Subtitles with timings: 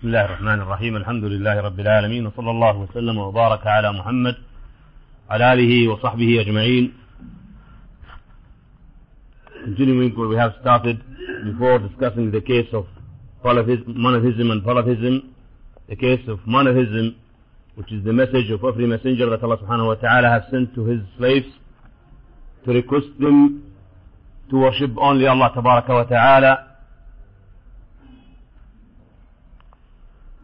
[0.00, 4.36] بسم الله الرحمن الرحيم الحمد لله رب العالمين وصلى الله وسلم وبارك على محمد
[5.30, 6.92] على آله وصحبه أجمعين
[9.64, 11.02] Continuing where we have started
[11.44, 12.86] before discussing the case of
[13.44, 15.34] monotheism and polytheism,
[15.90, 17.16] the case of monotheism,
[17.74, 20.86] which is the message of every messenger that Allah subhanahu wa ta'ala has sent to
[20.86, 21.50] his slaves
[22.64, 23.70] to request them
[24.48, 26.69] to worship only Allah tabaraka wa ta'ala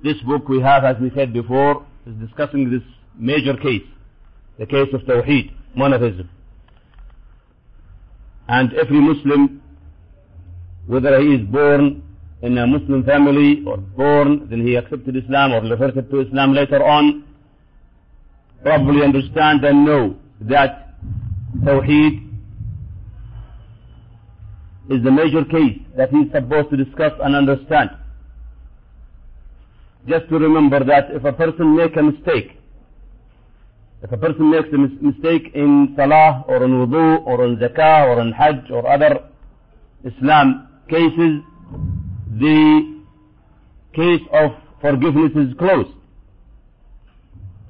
[0.07, 2.83] This book we have, as we said before, is discussing this
[3.19, 3.83] major case,
[4.57, 6.31] the case of Tawheed, monotheism.
[8.47, 9.61] And every Muslim,
[10.87, 12.05] whether he is born
[12.41, 16.85] in a Muslim family or born, then he accepted Islam or reverted to Islam later
[16.85, 17.25] on,
[18.63, 20.95] probably understand and know that
[21.65, 22.33] Tawheed
[24.89, 27.91] is the major case that he is supposed to discuss and understand
[30.09, 32.57] just to remember that if a person make a mistake,
[34.03, 38.21] if a person makes a mistake in salah or in wudu or in zakah or
[38.21, 39.21] in hajj or other
[40.05, 41.43] Islam cases,
[42.39, 43.03] the
[43.95, 45.91] case of forgiveness is closed.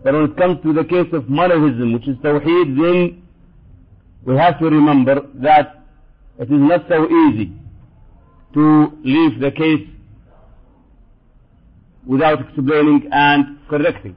[0.03, 3.23] But when it comes to the case of monotheism, which is tawheed, then
[4.25, 5.85] we have to remember that
[6.39, 7.53] it is not so easy
[8.55, 9.89] to leave the case
[12.07, 14.17] without explaining and correcting.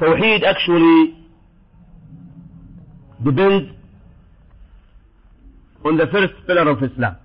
[0.00, 1.16] Tawheed actually
[3.24, 3.72] depends
[5.84, 7.16] on the first pillar of Islam.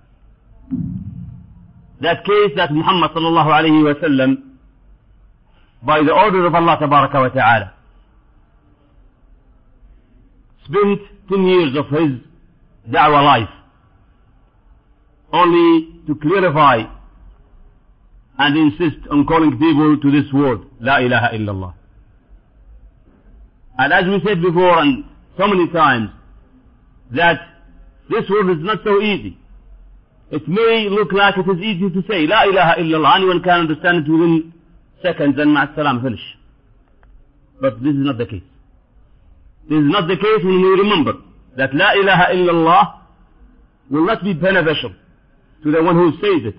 [2.00, 4.42] That case that Muhammad sallallahu alayhi wa sallam,
[5.82, 7.72] by the order of Allah tabaraka wa ta'ala,
[10.64, 12.33] spent 10 years of his
[12.90, 13.48] da'wah life
[15.32, 16.82] only to clarify
[18.38, 21.74] and insist on calling people to this word La ilaha illallah.
[23.78, 25.04] And as we said before and
[25.36, 26.10] so many times
[27.12, 27.40] that
[28.08, 29.38] this word is not so easy.
[30.30, 33.16] It may look like it is easy to say La ilaha illallah.
[33.16, 34.52] Anyone can understand it within
[35.02, 36.20] seconds and ma'as finish.
[37.60, 38.42] But this is not the case.
[39.68, 41.14] This is not the case when we remember
[41.57, 42.83] that La ilaha illallah
[43.89, 44.91] will not be beneficial
[45.63, 46.55] to the one who says it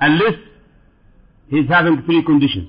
[0.00, 0.34] unless
[1.48, 2.68] he is having three conditions.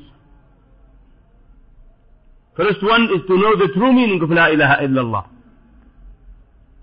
[2.55, 5.25] First one is to know the true meaning of La ilaha illallah.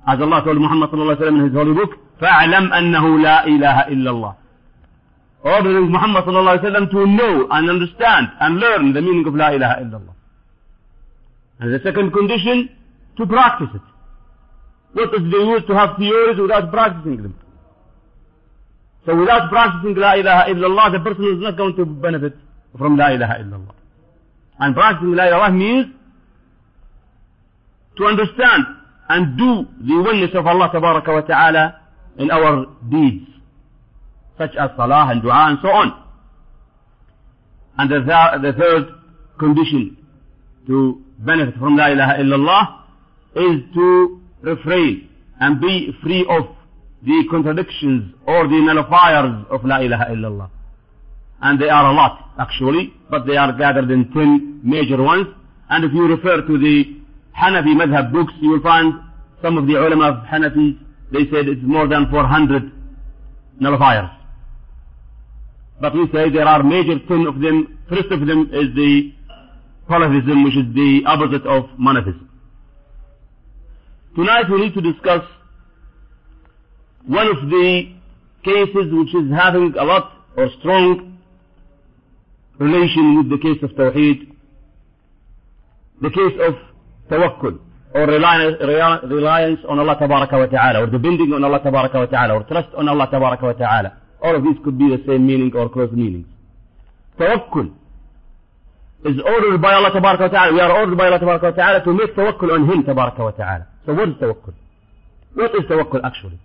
[0.06, 1.90] As Allah told Muhammad sallallahu alaihi wasallam in his holy book,
[2.20, 4.34] فَاعْلَمْ أَنَّهُ لَا إِلَهَ إِلَّا اللَّهِ
[5.44, 9.50] Ordering Muhammad sallallahu alaihi wasallam to know and understand and learn the meaning of La
[9.50, 10.14] ilaha illallah.
[11.60, 12.70] And the second condition,
[13.16, 13.82] to practice it.
[14.95, 17.35] What is the use to have theories without practicing them?
[19.05, 22.33] So without practicing La ilaha illallah, the person is not going to benefit
[22.77, 23.75] from La ilaha illallah.
[24.57, 25.87] And practicing La ilaha means
[27.97, 28.63] to understand
[29.09, 31.81] and do the oneness of Allah wa ta'ala
[32.17, 33.27] in our deeds,
[34.37, 35.91] such as salah and dua and so on.
[37.77, 38.83] And the, th the third
[39.37, 39.97] condition
[40.67, 42.63] to benefit from La ilaha illallah
[43.35, 46.55] is to refrain and be free of
[47.03, 50.49] the contradictions or the nullifiers of La ilaha illallah.
[51.41, 55.27] And they are a lot actually, but they are gathered in ten major ones.
[55.69, 57.01] And if you refer to the
[57.37, 58.93] Hanafi madhab books, you will find
[59.41, 60.77] some of the ulama of Hanafi,
[61.11, 62.71] they said it's more than 400
[63.61, 64.11] nullifiers.
[65.79, 67.77] But we say there are major ten of them.
[67.89, 69.13] First of them is the
[69.87, 72.29] polytheism, which is the opposite of monotheism.
[74.15, 75.23] Tonight we need to discuss
[77.05, 77.91] one of the
[78.45, 81.17] cases which is having a lot or strong
[82.57, 84.31] relation with the case of Tawheed,
[86.01, 86.53] the case of
[87.11, 87.59] tawakkul
[87.93, 92.43] or reliance, on Allah Tabaraka wa Ta'ala or depending on Allah Tabaraka wa Ta'ala or
[92.43, 93.97] trust on Allah Tabaraka wa Ta'ala.
[94.23, 96.27] All of these could be the same meaning or close meanings.
[97.19, 97.73] Tawakkul
[99.05, 100.53] is ordered by Allah Tabaraka wa Ta'ala.
[100.53, 103.31] We are ordered by Allah Tabaraka wa Ta'ala to make tawakkul on Him Tabaraka wa
[103.31, 103.67] Ta'ala.
[103.85, 104.53] So what is tawakkul?
[105.35, 106.39] What is tawakkul actually?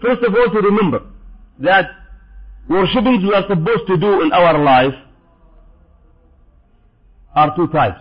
[0.00, 1.00] First of all to remember
[1.58, 1.86] that
[2.68, 4.94] worshippings we are supposed to do in our life
[7.34, 7.98] are two types.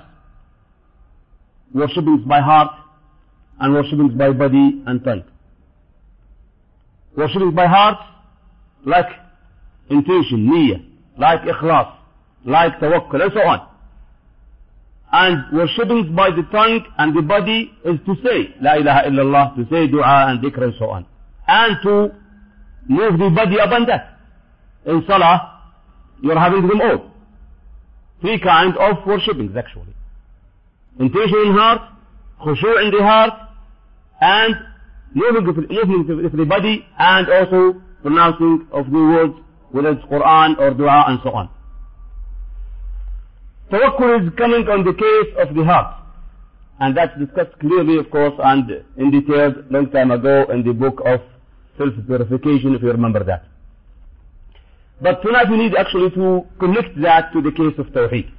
[1.73, 2.71] Worshippings by heart
[3.59, 5.23] and worshippings by body and tongue.
[7.17, 7.97] Worshippings by heart
[8.85, 9.07] like
[9.89, 10.85] intention, niyyah,
[11.17, 11.95] like ikhlas,
[12.45, 13.68] like tawakkul and so on.
[15.11, 19.63] And worshipping by the tongue and the body is to say La ilaha illallah, to
[19.71, 21.05] say dua and dhikr and so on.
[21.47, 22.15] And to
[22.87, 24.19] move the body upon that.
[24.85, 25.61] In salah,
[26.21, 27.11] you're having them all.
[28.21, 29.95] Three kinds of worshipping actually.
[30.99, 31.81] Intention in heart,
[32.41, 33.33] khushu' in the heart,
[34.21, 34.55] and
[35.13, 39.33] moving moving of the body, and also pronouncing of the words,
[39.71, 41.49] whether it's Quran or dua and so on.
[43.71, 45.95] Tawakkul is coming on the case of the heart.
[46.79, 51.01] And that's discussed clearly, of course, and in detail long time ago in the book
[51.05, 51.19] of
[51.77, 53.45] self-purification, if you remember that.
[55.01, 58.31] But tonight we need actually to connect that to the case of Tawheed.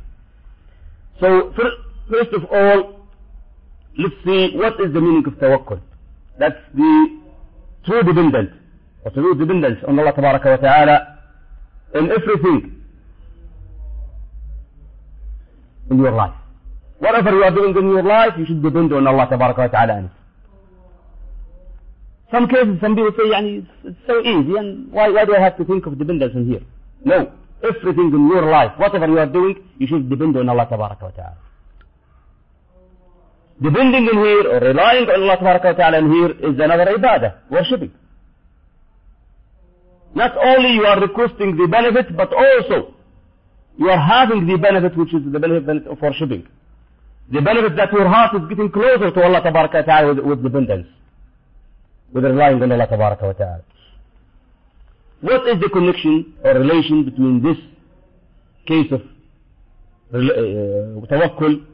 [1.20, 1.54] So,
[2.10, 3.06] first of all,
[3.98, 5.80] let's see what is the meaning of Tawakkul.
[6.38, 7.20] That's the
[7.84, 8.52] true dependence,
[9.04, 11.18] or true dependence on Allah Ta'ala
[11.94, 12.79] in everything
[15.90, 16.34] in your life.
[16.98, 20.10] Whatever you are doing in your life, you should depend on Allah Ta'ala.
[22.30, 25.56] Some cases, some people say, yani, it's, so easy, and why, why do I have
[25.56, 26.60] to think of dependence in here?
[27.04, 27.32] No.
[27.62, 31.36] Everything in your life, whatever you are doing, you should depend on Allah Ta'ala.
[33.60, 37.92] Depending in here, or relying on Allah Ta'ala in here, is another ibadah, worshipping.
[40.14, 42.94] Not only you are requesting the benefit, but also
[43.80, 46.46] you are having the benefit which is the benefit of worshipping.
[47.32, 50.86] The benefit that your heart is getting closer to Allah Tabaraka Ta'ala with, with dependence.
[52.12, 53.62] With relying on Allah Tabaraka Ta'ala.
[55.22, 57.56] What is the connection or relation between this
[58.66, 59.00] case of
[60.12, 61.64] uh, tawakkul,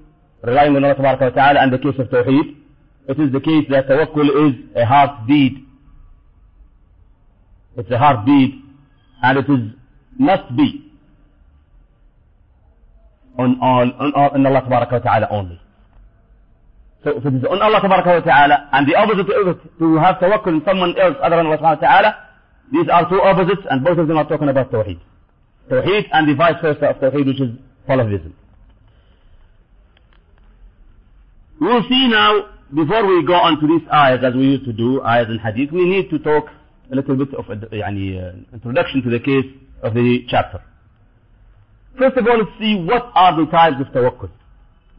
[0.44, 2.54] relying on Allah Tabaraka Ta'ala and the case of tawheed?
[3.08, 5.58] It is the case that tawakkul is a heartbeat.
[7.76, 8.54] It's a heartbeat
[9.24, 9.72] and it is
[10.18, 10.85] must be
[13.37, 15.59] on all, on, all, on Allah wa ta'ala only.
[17.03, 20.15] So if it is on Allah wa ta'ala and the opposite of it, to have
[20.17, 22.15] tawakkul on someone else other than Allah wa ta'ala,
[22.71, 24.99] these are two opposites and both of them are talking about Tawheed.
[25.69, 27.49] Tawheed and the vice versa of Tawheed which is
[27.87, 28.35] polytheism.
[31.59, 34.73] We will see now, before we go on to these ayahs as we used to
[34.73, 36.45] do, ayahs and hadith, we need to talk
[36.91, 39.45] a little bit of يعني, uh, introduction to the case
[39.83, 40.61] of the chapter.
[41.98, 44.30] First of all, let's see what are the types of tawakkul.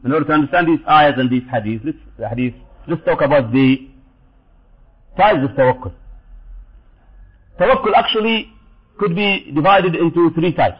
[0.04, 2.54] In order to understand these ayahs and these hadiths, let's, hadith,
[2.88, 3.88] let's talk about the
[5.16, 5.92] types of tawakkul.
[7.60, 8.52] Tawakkul actually
[8.98, 10.78] could be divided into three types.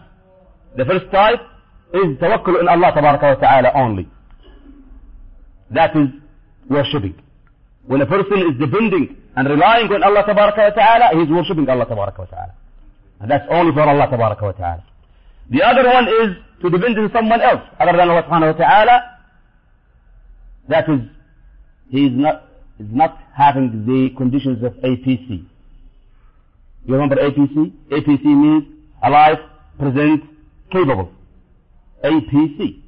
[0.77, 1.41] The first type
[1.95, 4.09] is tawakkul in Allah ta'ala only.
[5.71, 6.09] That is
[6.69, 7.15] worshipping.
[7.87, 12.55] When a person is depending and relying on Allah ta'ala, he is worshipping Allah ta'ala.
[13.21, 14.85] And that's only for Allah ta'ala.
[15.51, 19.01] The other one is to depend on someone else other than Allah subhanahu wa ta'ala.
[20.69, 21.01] That is,
[21.89, 22.45] he is not,
[22.79, 25.45] is not having the conditions of APC.
[26.85, 27.73] You remember APC?
[27.91, 28.65] APC means
[29.03, 29.39] alive,
[29.79, 30.25] present,
[30.71, 31.11] capable.
[32.05, 32.83] APC.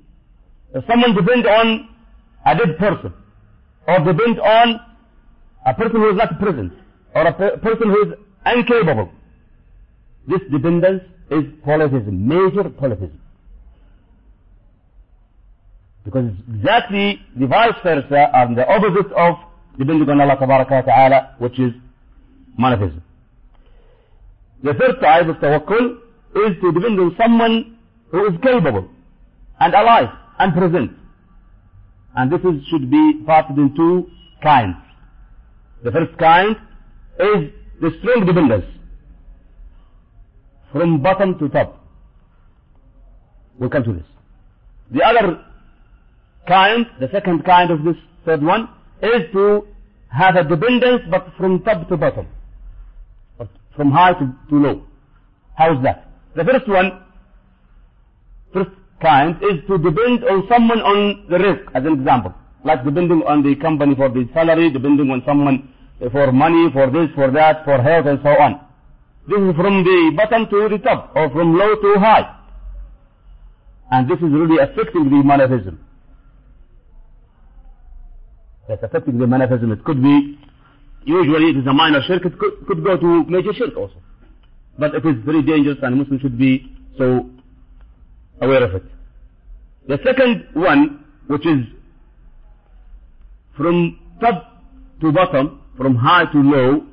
[0.75, 1.89] If someone depends on
[2.47, 3.13] a dead person,
[3.89, 4.81] or depends on
[5.67, 6.73] a person who is not present,
[7.15, 9.11] or a per person who is incapable,
[10.29, 13.21] this dependence is polytheism, major polytheism.
[16.05, 19.37] Because exactly the vice versa and the opposite of
[19.79, 21.73] depending on Allah Ta'ala, which is
[22.59, 23.03] monotheism.
[24.63, 25.99] The third type of tawakkul
[26.37, 27.79] is to depend on someone
[28.11, 28.89] who is capable
[29.61, 30.09] and alive
[30.39, 30.91] and present.
[32.17, 34.11] And this is, should be parted in two
[34.43, 34.77] kinds.
[35.85, 36.57] The first kind
[37.19, 38.67] is the strong dependence
[40.73, 41.79] from bottom to top.
[43.59, 44.07] We'll come to this.
[44.93, 45.45] The other
[46.49, 48.69] kind, the second kind of this third one,
[49.03, 49.67] is to
[50.09, 52.27] have a dependence but from top to bottom.
[53.77, 54.83] From high to, to low.
[55.57, 56.09] How is that?
[56.35, 57.03] The first one,
[58.53, 62.35] first kind, is to depend on someone on the rizq, as an example.
[62.65, 65.73] Like depending on the company for the salary, depending on someone
[66.13, 68.61] for money, for this, for that, for health and so on.
[69.31, 72.37] This is from the bottom to the top, or from low to high.
[73.93, 75.79] And this is really affecting the monotheism.
[78.67, 79.71] That's affecting the monotheism.
[79.71, 80.37] It could be,
[81.05, 83.95] usually it is a minor shirk, it could, could go to major shirk also.
[84.77, 87.31] But it is very dangerous and Muslims should be so
[88.41, 88.83] aware of it.
[89.87, 91.67] The second one, which is
[93.57, 94.61] from top
[95.03, 96.90] to bottom, from high to low,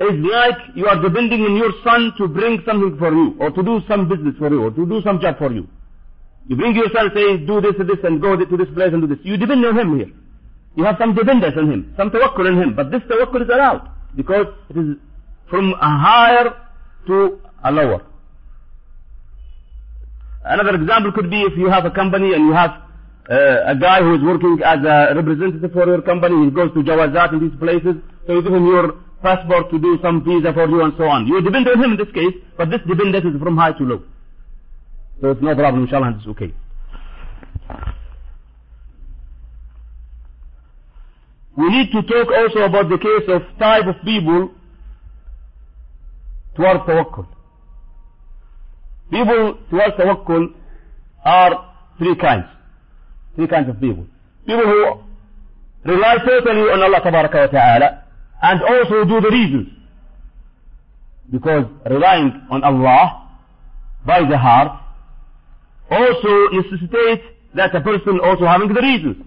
[0.00, 3.62] is like you are depending on your son to bring something for you, or to
[3.62, 5.68] do some business for you, or to do some job for you.
[6.48, 9.00] You bring your son, say, do this and this and go to this place and
[9.00, 9.24] do this.
[9.24, 10.10] You depend on him here.
[10.76, 12.74] You have some dependence on him, some tawakkul on him.
[12.76, 14.96] But this tawakkul is allowed because it is
[15.48, 16.56] from a higher
[17.06, 18.02] to a lower.
[20.44, 22.72] Another example could be if you have a company and you have
[23.30, 26.80] uh, a guy who is working as a representative for your company, he goes to
[26.82, 27.96] Jawazat in these places,
[28.26, 31.26] so you give him your passport to do some visa for you and so on.
[31.26, 34.02] You depend on him in this case, but this dependence is from high to low.
[35.20, 36.52] So it's no problem, inshallah, it's okay.
[41.56, 44.50] We need to talk also about the case of type of people
[46.56, 47.26] towards tawakkul.
[49.10, 50.52] People towards tawakkul
[51.24, 52.46] are three kinds.
[53.36, 54.06] Three kinds of people.
[54.46, 55.00] People who
[55.84, 58.03] rely totally on Allah ta'ala
[58.41, 59.67] and also do the reasons.
[61.31, 63.29] Because relying on Allah
[64.05, 64.71] by the heart
[65.91, 67.23] also necessitates
[67.55, 69.17] that a person also having the reasons.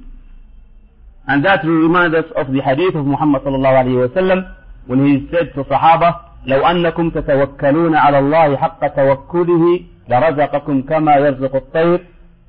[1.26, 4.56] And that will remind us of the hadith of Muhammad sallallahu alayhi wa sallam
[4.86, 11.54] when he said to Sahaba, لو أنكم تتوكلون على الله حق توكله لرزقكم كما يرزق
[11.56, 12.00] الطير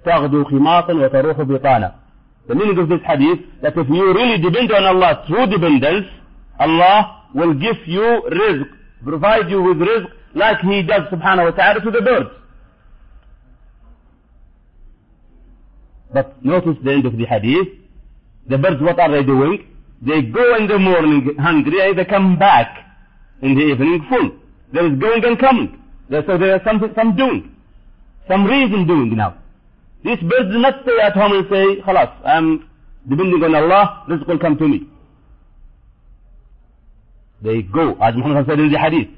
[0.06, 1.92] تغدو خماصا وتروح بطانا.
[2.48, 6.08] The meaning of this hadith that if you really depend on Allah through dependence,
[6.59, 8.69] Allah will give you rizq,
[9.05, 12.31] provide you with rizq like He does subhanahu wa ta'ala to the birds.
[16.13, 17.69] But notice the end of the hadith.
[18.49, 19.67] The birds, what are they doing?
[20.01, 22.79] They go in the morning hungry and they come back
[23.43, 24.31] in the evening full.
[24.73, 25.83] There is going and coming.
[26.11, 27.55] So there is something, some doing.
[28.27, 29.37] Some reason doing now.
[30.05, 32.69] These birds do not stay at home and say, Khalas, I'm
[33.09, 34.89] depending on Allah, this will come to me.
[37.42, 39.10] They go, as Muhammad said in the hadith,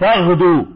[0.00, 0.66] تغدو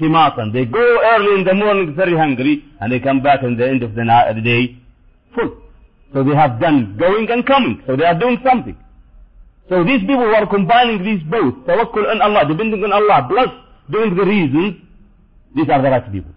[0.00, 0.52] خماصا.
[0.52, 3.82] They go early in the morning very hungry and they come back in the end
[3.82, 4.76] of the, night, the day
[5.34, 5.50] full.
[6.12, 7.82] So they have done going and coming.
[7.86, 8.76] So they are doing something.
[9.68, 13.48] So these people who are combining these both, tawakkul on Allah, depending on Allah, plus
[13.90, 14.76] doing the reasons,
[15.54, 16.32] these are the right people.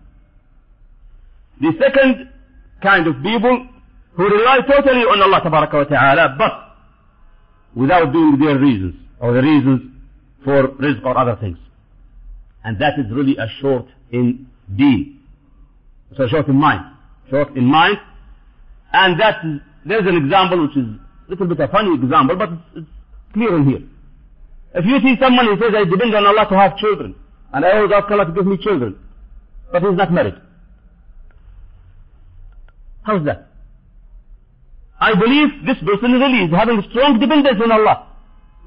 [1.59, 2.29] The second
[2.81, 3.67] kind of people
[4.15, 6.53] who rely totally on Allah wa ta'ala, but
[7.75, 9.80] without doing their reasons, or the reasons
[10.44, 11.56] for rizq or other things.
[12.64, 15.20] And that is really a short in deen.
[16.16, 16.84] So short in mind.
[17.30, 17.98] Short in mind.
[18.92, 19.36] And that,
[19.86, 20.84] there's an example which is
[21.28, 22.86] a little bit a funny example, but it's, it's
[23.32, 23.82] clear in here.
[24.74, 27.14] If you see someone who says, I depend on Allah to have children,
[27.52, 28.98] and I always ask Allah to give me children,
[29.70, 30.34] but he's not married.
[33.02, 33.48] How's that?
[35.00, 38.11] I believe this person really is having strong dependence on Allah.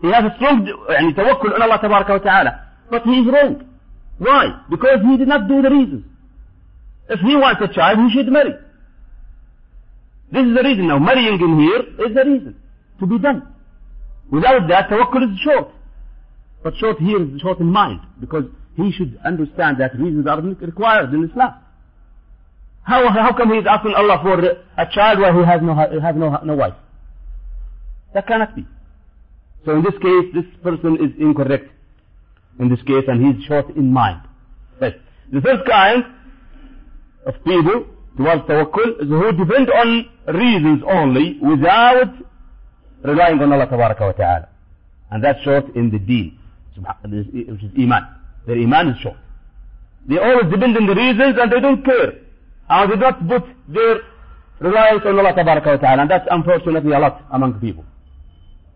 [0.04, 2.52] He has a strong يعني, tawakkul on Allah tabaraka wa ta'ala.
[2.90, 3.64] But he is wrong.
[4.18, 4.62] Why?
[4.70, 6.04] Because he did not do the reasons.
[7.08, 8.54] If he wants a child, he should marry.
[10.32, 10.98] This is the reason now.
[10.98, 12.56] Marrying in here is the reason
[13.00, 13.42] to be done.
[14.30, 15.68] Without that, tawakkul is short.
[16.62, 18.44] But short here is short in mind because
[18.76, 21.54] he should understand that reasons are required in Islam.
[22.82, 26.16] How, how come he is asking Allah for a child while he has no, has
[26.16, 26.74] no, no wife?
[28.14, 28.66] That cannot be.
[29.65, 31.69] So in this case, this person is incorrect
[32.59, 34.21] in this case and he's short in mind.
[34.79, 34.95] Right.
[35.31, 36.03] The third kind
[37.25, 42.13] of people towards tawakkul is who depend on reasons only without
[43.03, 44.49] relying on Allah wa ta'ala.
[45.11, 46.39] And that's short in the deen,
[47.03, 48.07] which is iman.
[48.45, 49.17] Their iman is short.
[50.07, 52.13] They always depend on the reasons and they don't care.
[52.69, 53.97] And they don't put their
[54.59, 56.01] reliance on Allah wa ta'ala.
[56.01, 57.85] And that's unfortunately a lot among people.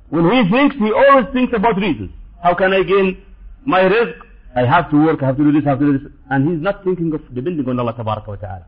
[0.10, 2.12] When he thinks, he always thinks about reasons.
[2.44, 3.22] How can I gain
[3.66, 4.16] my rizq?
[4.56, 6.12] I have to work, I have to do this, I have to do this.
[6.30, 8.66] And he's not thinking of depending on Allah wa ta'ala.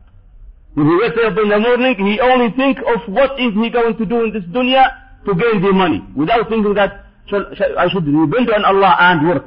[0.74, 3.96] When he wakes up in the morning, he only think of what is he going
[3.98, 4.84] to do in this dunya
[5.26, 6.02] to gain the money.
[6.14, 9.46] Without thinking that I should depend on Allah and work.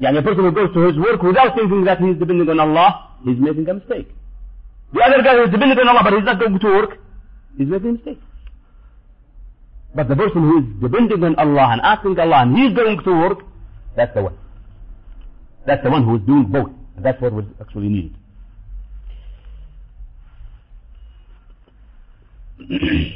[0.00, 2.60] Yani a person who goes to his work without thinking that he is depending on
[2.60, 4.08] Allah, he's making a mistake.
[4.92, 6.98] The other guy who is dependent on Allah but he's not going to work,
[7.56, 8.20] he's making a mistake.
[9.98, 13.10] But the person who is depending on Allah and asking Allah and he's going to
[13.10, 13.38] work,
[13.96, 14.36] that's the one.
[15.66, 16.70] That's the one who is doing both.
[16.94, 18.14] And that's what was actually needed.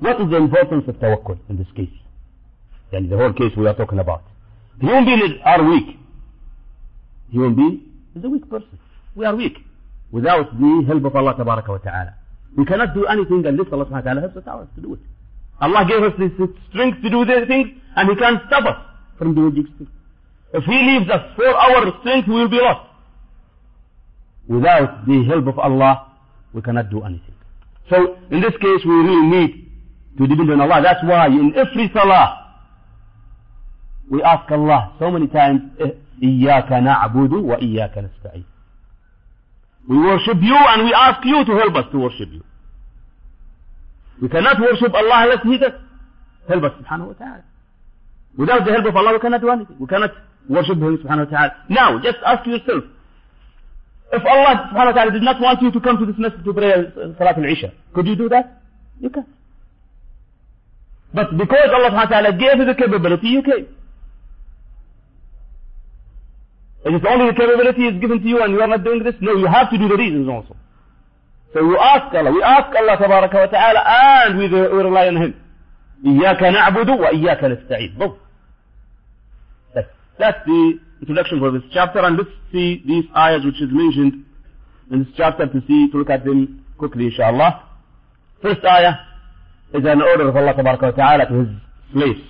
[0.00, 1.92] what is the importance of tawakkul in this case?
[2.92, 4.22] And the whole case we are talking about.
[4.80, 5.98] The Human beings are weak.
[7.32, 7.82] Human being
[8.14, 8.78] is a weak person.
[9.14, 9.58] We are weak
[10.10, 12.14] without the help of Allah Ta'ala.
[12.56, 15.00] We cannot do anything unless Allah subhanahu wa ta'ala has the power to do it.
[15.60, 16.28] Allah gave us the
[16.70, 18.78] strength to do these things and He can't stop us
[19.18, 19.90] from doing these things.
[20.52, 22.88] If He leaves us for our strength, we will be lost.
[24.48, 26.12] Without the help of Allah,
[26.52, 27.34] we cannot do anything.
[27.90, 29.72] So in this case, we really need
[30.18, 30.80] to depend on Allah.
[30.82, 32.44] That's why in every salah,
[34.10, 35.62] we ask Allah so many times,
[36.22, 38.44] إياك نعبد وإياك نستعين.
[39.88, 42.42] We worship you and we ask you to help us to worship you.
[44.20, 45.72] We cannot worship Allah unless He does
[46.48, 47.44] help us subhanahu wa ta'ala.
[48.36, 49.76] Without the help of Allah we cannot do anything.
[49.78, 50.10] We cannot
[50.48, 51.52] worship Him subhanahu wa ta'ala.
[51.68, 52.84] Now, just ask yourself,
[54.12, 56.52] if Allah subhanahu wa ta'ala did not want you to come to this masjid to
[56.52, 58.62] pray uh, Salat al-Isha, could you do that?
[59.00, 59.26] You can.
[61.14, 63.66] But because Allah subhanahu wa ta'ala gave you the capability, you came.
[66.85, 69.13] It is only the capability is given to you and you are not doing this?
[69.21, 70.55] No, you have to do the reasons also.
[71.53, 75.17] So you ask Allah, we ask Allah tabaraka wa ta'ala and we, we rely on
[75.17, 75.33] Him.
[76.05, 77.97] إياك نعبد وإياك نستعين.
[77.97, 78.17] Both.
[79.75, 79.87] That's,
[80.17, 84.25] that's the introduction for this chapter and let's see these ayahs which is mentioned
[84.91, 87.63] in this chapter to see, to look at them quickly inshallah.
[88.41, 88.93] First ayah
[89.73, 91.49] is an order of Allah tabaraka wa ta'ala to His
[91.93, 92.21] slaves.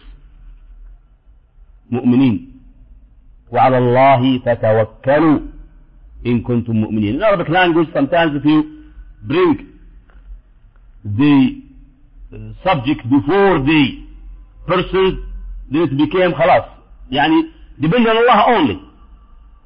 [1.91, 2.54] مؤمنين
[3.52, 5.40] وعلى الله فتوكلوا
[6.26, 7.14] إن كنتم مؤمنين.
[7.16, 8.84] In Arabic language, sometimes if you
[9.22, 9.72] bring
[11.04, 11.62] the
[12.64, 14.04] subject before the
[14.66, 15.22] person,
[15.70, 16.64] then it became خلاص.
[17.12, 17.50] يعني
[17.80, 18.78] depend on Allah only.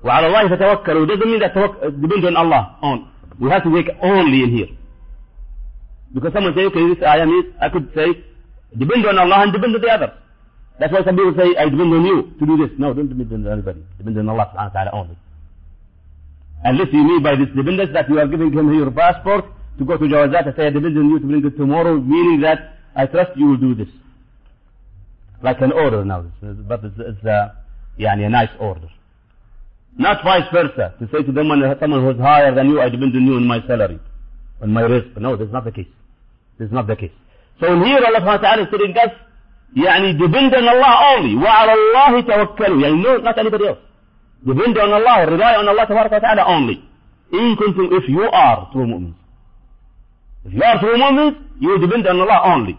[0.04, 1.54] وعلى الله فتوكلوا doesn't mean that
[2.00, 3.08] depend on Allah on.
[3.38, 4.68] We have to make only in here.
[6.12, 8.08] Because someone say, okay, this ayah means I could say
[8.76, 10.10] depend on Allah and depend on the others.
[10.80, 12.70] That's why some people say, I depend on you to do this.
[12.78, 13.84] No, don't depend on anybody.
[13.98, 15.16] Depend on Allah subhanahu wa ta'ala only.
[16.64, 19.44] Unless you mean by this dependence that you are giving him your passport
[19.78, 22.40] to go to Jawazat and say, I depend on you to bring it tomorrow, meaning
[22.40, 23.88] that I trust you will do this.
[25.42, 27.54] Like an order now, but it's, it's uh, a,
[28.00, 28.88] يعني, a nice order.
[29.98, 33.14] Not vice versa, to say to them, when someone who's higher than you, I depend
[33.14, 34.00] on you on my salary,
[34.62, 35.14] on my rizq.
[35.18, 35.88] No, that's not the case.
[36.58, 37.12] This is not the case.
[37.60, 39.12] So here Allah subhanahu wa ta'ala is telling us
[39.76, 43.78] يعني depend on Allah only, وعلى الله توكلوا, يعني no, not anybody else.
[44.44, 46.82] Depend on Allah, rely on Allah تبارك وتعالى only.
[47.32, 49.14] In kuntum, if you are true mu'mins.
[50.44, 52.78] If you are true mu'mins, you depend on Allah only.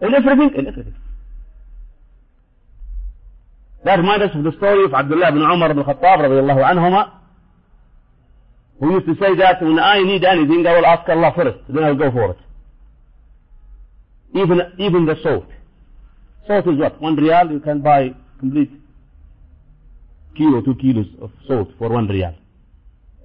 [0.00, 0.94] In everything, in everything.
[3.84, 7.12] That reminds us of the story of Abdullah ibn Umar ibn Khattab radiallahu anhuma,
[8.80, 11.84] who used to say that when I need anything, I will ask Allah first, then
[11.84, 12.38] I'll go for it.
[14.34, 15.46] Even, even the salt.
[16.48, 17.00] Salt is what?
[17.00, 18.70] One riyal, you can buy complete
[20.36, 22.34] kilo, two kilos of salt for one riyal.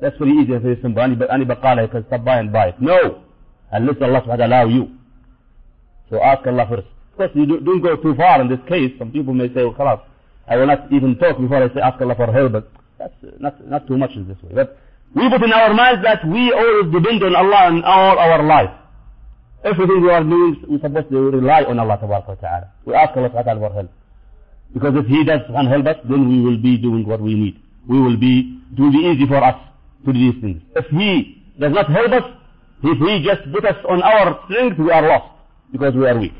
[0.01, 1.01] That's very easy and very simple.
[1.01, 2.81] Any, any baqala you can stop by and buy it.
[2.81, 3.23] No!
[3.71, 4.91] Unless Allah subhanahu wa ta'ala allow you.
[6.09, 6.87] So ask Allah first.
[7.13, 8.91] Of course, you do, don't go too far in this case.
[8.99, 10.01] Some people may say, well, khalas,
[10.47, 13.65] I will not even talk before I say ask Allah for help, but that's not,
[13.65, 14.51] not too much in this way.
[14.53, 14.77] But
[15.15, 18.71] we put in our minds that we always depend on Allah in all our life.
[19.63, 22.71] Everything we are doing, we're supposed to rely on Allah ta'ala.
[22.85, 23.91] We ask Allah ta'ala for help.
[24.73, 27.59] Because if He does and help us, then we will be doing what we need.
[27.87, 29.55] We will be, it will be easy for us
[30.05, 30.61] to do these things.
[30.75, 32.23] If He does not help us,
[32.83, 35.31] if He just put us on our strength, we are lost.
[35.71, 36.33] Because we are weak.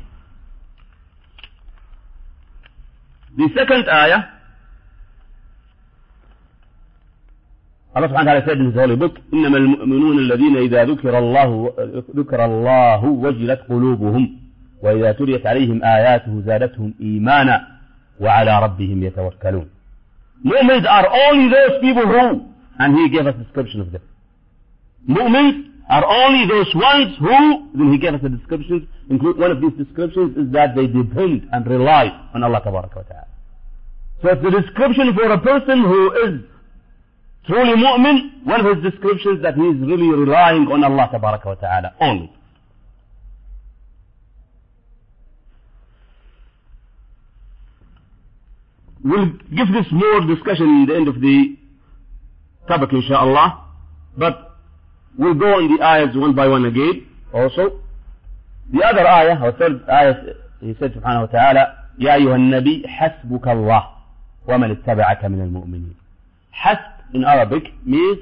[3.36, 4.20] The second ayah,
[7.94, 11.72] Ta'ala said in his holy book, إنما المؤمنون الذين إذا ذكر الله
[12.16, 14.40] ذكر الله وجلت قلوبهم
[14.82, 17.66] وإذا تليت عليهم آياته زادتهم إيمانا
[18.20, 19.66] وعلى ربهم يتوكلون.
[20.44, 22.46] Mu'mins are only those people who,
[22.78, 24.02] and he gave us a description of them.
[25.08, 29.60] Mu'mins are only those ones who, then he gave us a description, include one of
[29.60, 32.88] these descriptions is that they depend and rely on Allah ta'ala.
[34.20, 36.40] So it's the description for a person who is
[37.45, 41.93] truly mu'min, one of his descriptions that he is really relying on Allah wa ta'ala
[41.99, 42.31] only.
[49.03, 51.55] We'll give this more discussion in the end of the
[52.67, 53.65] topic inshallah,
[54.17, 54.57] but
[55.17, 57.79] we'll go on the ayahs one by one again also.
[58.71, 60.13] The other ayah, or third ayah,
[60.59, 63.83] he said subhanahu wa ta'ala, يا أيها النبي حسبك الله
[64.47, 65.95] ومن اتبعك من المؤمنين.
[66.51, 68.18] حسب in Arabic means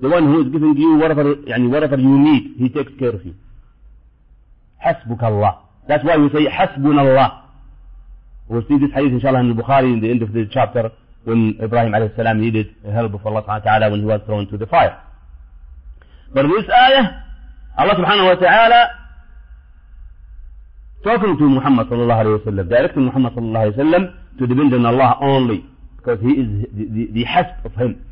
[0.00, 3.24] the one who is giving you whatever, يعني whatever you need, he takes care of
[3.24, 3.34] you.
[4.84, 5.56] حسبك الله.
[5.88, 7.42] That's why we say حسبنا الله.
[8.48, 10.92] We'll see this hadith inshallah in Bukhari in the end of the chapter
[11.24, 14.66] when Ibrahim alayhi salam needed help of Allah subhanahu when he was thrown to the
[14.66, 15.00] fire.
[16.32, 17.22] But this ayah,
[17.78, 18.90] Allah subhanahu wa ta'ala
[21.02, 24.74] talking to Muhammad sallallahu alayhi wa sallam, directing Muhammad sallallahu alayhi wa sallam to depend
[24.74, 25.64] on Allah only
[25.96, 28.04] because he is the, the, the hasb of him.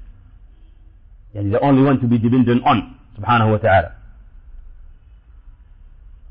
[1.35, 3.93] يعني the only one to be dependent on subhanahu wa ta'ala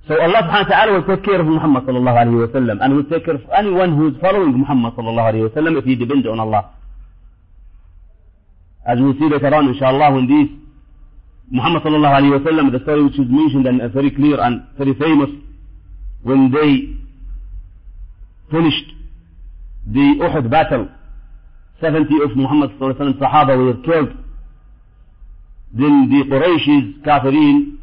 [0.08, 2.96] so Allah subhanahu wa ta'ala will take care of Muhammad sallallahu alayhi wa sallam and
[2.96, 5.96] will take care of anyone who is following Muhammad sallallahu alayhi wa sallam if he
[5.96, 6.72] depends on Allah
[8.86, 10.50] as we see later on inshallah when these
[11.52, 14.94] Muhammad sallallahu alayhi wa sallam the story which is mentioned and very clear and very
[14.96, 15.30] famous
[16.24, 16.72] when they
[18.52, 18.90] finished
[19.88, 20.88] the Uhud battle
[21.80, 24.23] 70 of Muhammad sallallahu alayhi wa sallam Sahaba were killed
[25.74, 27.78] then the Qurayshis Kafirin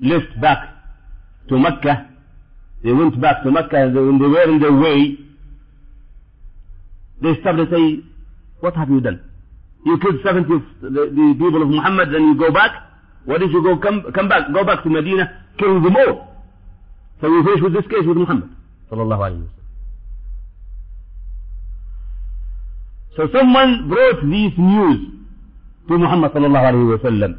[0.00, 0.58] left back
[1.48, 2.08] to Mecca.
[2.84, 3.76] They went back to Mecca.
[3.76, 5.18] And when they were in their way
[7.22, 8.04] they stopped and say
[8.60, 9.20] what have you done?
[9.84, 12.70] You killed 70 of the, the people of Muhammad and you go back?
[13.24, 16.32] Why didn't you go come, come back go back to Medina kill them all?
[17.20, 18.50] So we finish with this case with Muhammad
[23.16, 25.15] So someone brought this news
[25.88, 27.32] to Muhammad sallallahu alayhi wa sallam.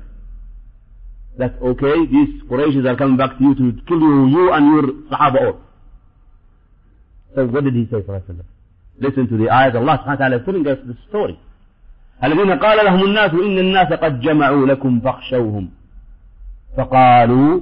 [1.38, 4.84] That okay, these Qurayshis are coming back to you to kill you, you and your
[5.12, 5.60] Sahaba all.
[7.36, 8.48] So what did he say sallallahu sallam?
[9.00, 11.38] Listen to the ayat Allah subhanahu wa ta'ala is telling us the story.
[12.24, 15.70] الذين قال لهم الناس إن الناس قد جمعوا لكم فاخشوهم
[16.78, 17.62] فقالوا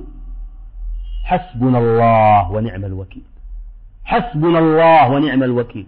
[1.23, 3.23] حسبنا الله ونعم الوكيل
[4.05, 5.87] حسبنا الله ونعم الوكيل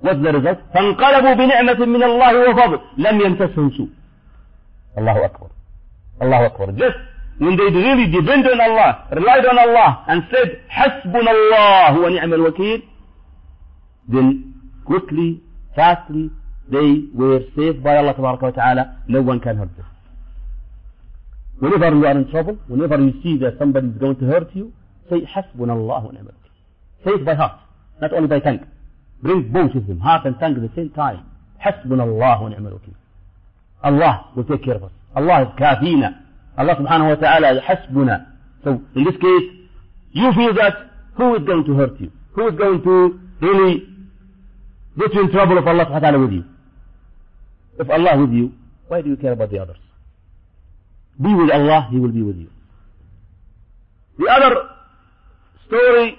[0.00, 0.58] What's the result?
[0.74, 3.88] فانقلبوا بنعمة من الله وفضل لم يمسسهم سوء
[4.98, 5.48] الله أكبر
[6.22, 6.98] الله أكبر Just
[7.38, 12.82] when they really depended on Allah, relied on Allah and said حسبنا الله ونعم الوكيل
[14.08, 14.54] then
[14.86, 15.40] quickly,
[15.76, 16.30] fastly
[16.70, 19.86] they were saved by Allah تبارك وتعالى no one can hurt them
[21.58, 24.72] whenever you are in trouble whenever you see that somebody is going to hurt you
[25.10, 26.52] say حسبنا الله ونعم الوكيل
[27.04, 27.58] say it by heart
[28.00, 28.60] not only by tongue
[29.22, 31.24] bring both of them, heart and tongue at the same time.
[31.60, 32.94] حسبنا الله ونعم الوكيل.
[33.84, 34.92] Allah will take care of us.
[35.16, 36.22] Allah is kafina.
[36.56, 38.26] Allah subhanahu wa ta'ala is حسبنا.
[38.64, 39.50] So in this case,
[40.12, 40.74] you feel that
[41.16, 42.10] who is going to hurt you?
[42.32, 43.86] Who is going to really
[44.98, 46.44] get you in trouble if Allah subhanahu wa ta'ala with you?
[47.78, 48.52] If Allah with you,
[48.88, 49.76] why do you care about the others?
[51.20, 52.50] Be with Allah, He will be with you.
[54.18, 54.68] The other
[55.66, 56.18] story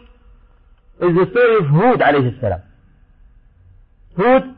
[1.01, 2.61] is the story of Hud alayhi salam.
[4.19, 4.55] Hud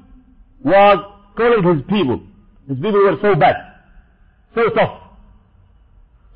[0.64, 0.98] was
[1.38, 2.22] calling his people.
[2.68, 3.56] His people were so bad,
[4.56, 5.02] so tough,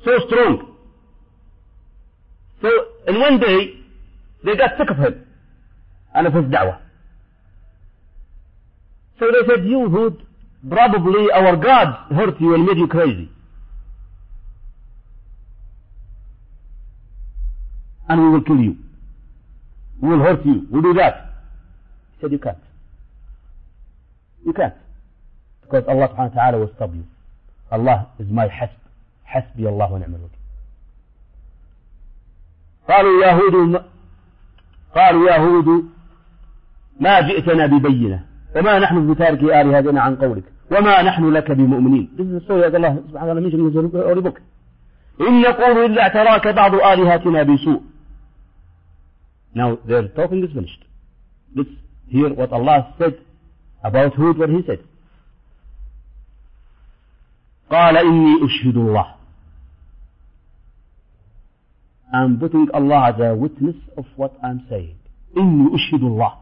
[0.04, 0.76] so strong.
[2.62, 2.68] So
[3.08, 3.80] in one day,
[4.44, 5.26] they got sick of him
[6.14, 6.80] and of his da'wah.
[9.18, 10.22] So they said, you Hud,
[10.68, 13.30] probably our God hurt you and made you crazy.
[18.08, 18.76] And we will kill you.
[20.00, 20.66] We will hurt you.
[20.70, 21.32] We'll do that.
[22.12, 22.58] He said, you can't.
[24.46, 24.74] You can't.
[25.62, 27.04] Because Allah subhanahu wa ta'ala will stop you.
[27.70, 28.78] Allah is my hasb.
[29.26, 30.38] حسبي الله ونعم الوكيل.
[32.88, 33.82] قالوا يا هود
[34.94, 35.84] قالوا يا هود
[37.00, 38.24] ما جئتنا ببينة
[38.56, 42.08] وما نحن بتارك آلهتنا عن قولك وما نحن لك بمؤمنين.
[42.16, 44.40] This is the story that Allah ta'ala mentioned in Holy Book.
[45.20, 47.82] إن نقول إلا اعتراك بعض آلهتنا بسوء.
[49.54, 50.84] Now their talking is finished.
[51.56, 51.70] Let's
[52.06, 53.18] hear what Allah said
[53.86, 54.80] about Hud what he said.
[57.70, 59.06] قال إني أشهد الله
[62.12, 64.96] I'm putting Allah as a witness of what I'm saying.
[65.36, 66.32] إني أشهد الله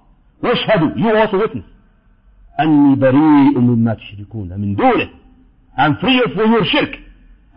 [0.42, 1.64] واشهدوا you also witness
[2.60, 5.10] أني بريء مما تشركون من دونه
[5.76, 6.98] I'm free of your shirk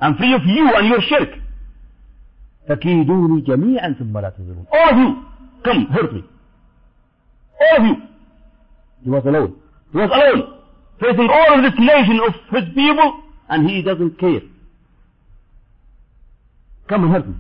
[0.02, 1.40] I'm free of you and your shirk
[2.70, 5.16] فكيدوني جميعا ثم لا تنظرون all of you
[5.64, 6.24] come hurt me
[7.62, 7.96] all of you
[9.04, 10.42] he was alone he was alone
[11.00, 13.10] facing all of this nation of his people
[13.50, 14.42] and he doesn't care
[16.90, 17.36] come and hurt me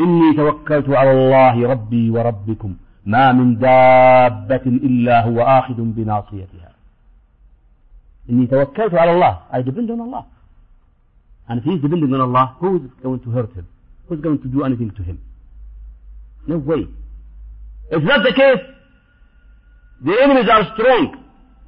[0.00, 6.72] إني توكلت على الله ربي وربكم ما من دابة إلا هو آخذ بناصيتها
[8.30, 10.26] إني توكلت على الله I depend on Allah
[11.48, 13.66] and if he's depending on Allah who is going to hurt him
[14.08, 15.18] who's going to do anything to him
[16.48, 16.88] no way
[17.90, 18.62] it's not the case
[20.04, 21.04] the enemies are strong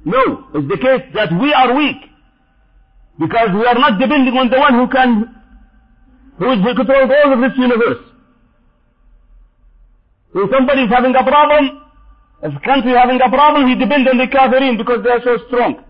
[0.05, 0.23] no
[0.55, 2.01] it's the case that we are weak
[3.19, 5.09] because we are not depending on the one who can
[6.39, 8.03] who is controlling all of this universe
[10.37, 11.81] if somebody is having a problem,
[12.43, 15.23] if a country is having a problem, he depends on the kafirin because they are
[15.23, 15.83] so strong.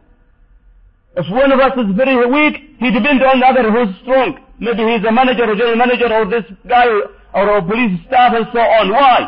[1.18, 4.40] If one of us is very weak, he depends on the other who is strong.
[4.60, 6.88] Maybe he is a manager or general manager or this guy
[7.34, 8.92] or a police staff and so on.
[8.92, 9.20] Why?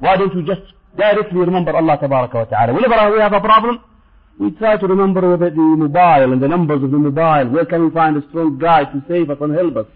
[0.00, 0.66] Why don't you just
[0.98, 2.74] directly remember Allah Ta'ala?
[2.74, 3.80] Whenever we have a problem,
[4.38, 7.50] We try to remember the, the mobile and the numbers of the mobile.
[7.50, 9.86] Where can we find a strong guy to save us and help us?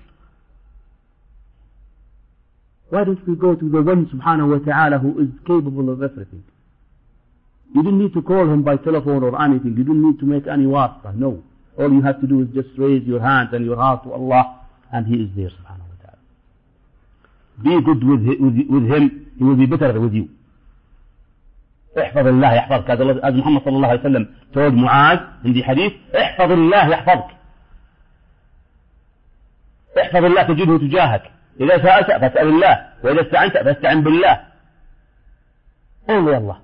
[2.90, 6.42] Why don't we go to the one subhanahu wa ta'ala who is capable of everything?
[7.74, 9.76] You don't need to call him by telephone or anything.
[9.78, 11.12] You don't need to make any wasta.
[11.16, 11.42] No.
[11.78, 14.66] All you have to do is just raise your hands and your heart to Allah
[14.92, 16.18] and He is there subhanahu wa ta'ala.
[17.62, 19.30] Be good with, with, with Him.
[19.38, 20.28] He will be better with you.
[21.98, 26.88] احفظ الله يحفظك هذا محمد صلى الله عليه وسلم told معاذ عندي حديث احفظ الله
[26.88, 27.30] يحفظك
[30.00, 34.40] احفظ الله تجده تجاهك إذا سألت فاسأل الله وإذا استعنت فاستعن بالله
[36.08, 36.58] Allah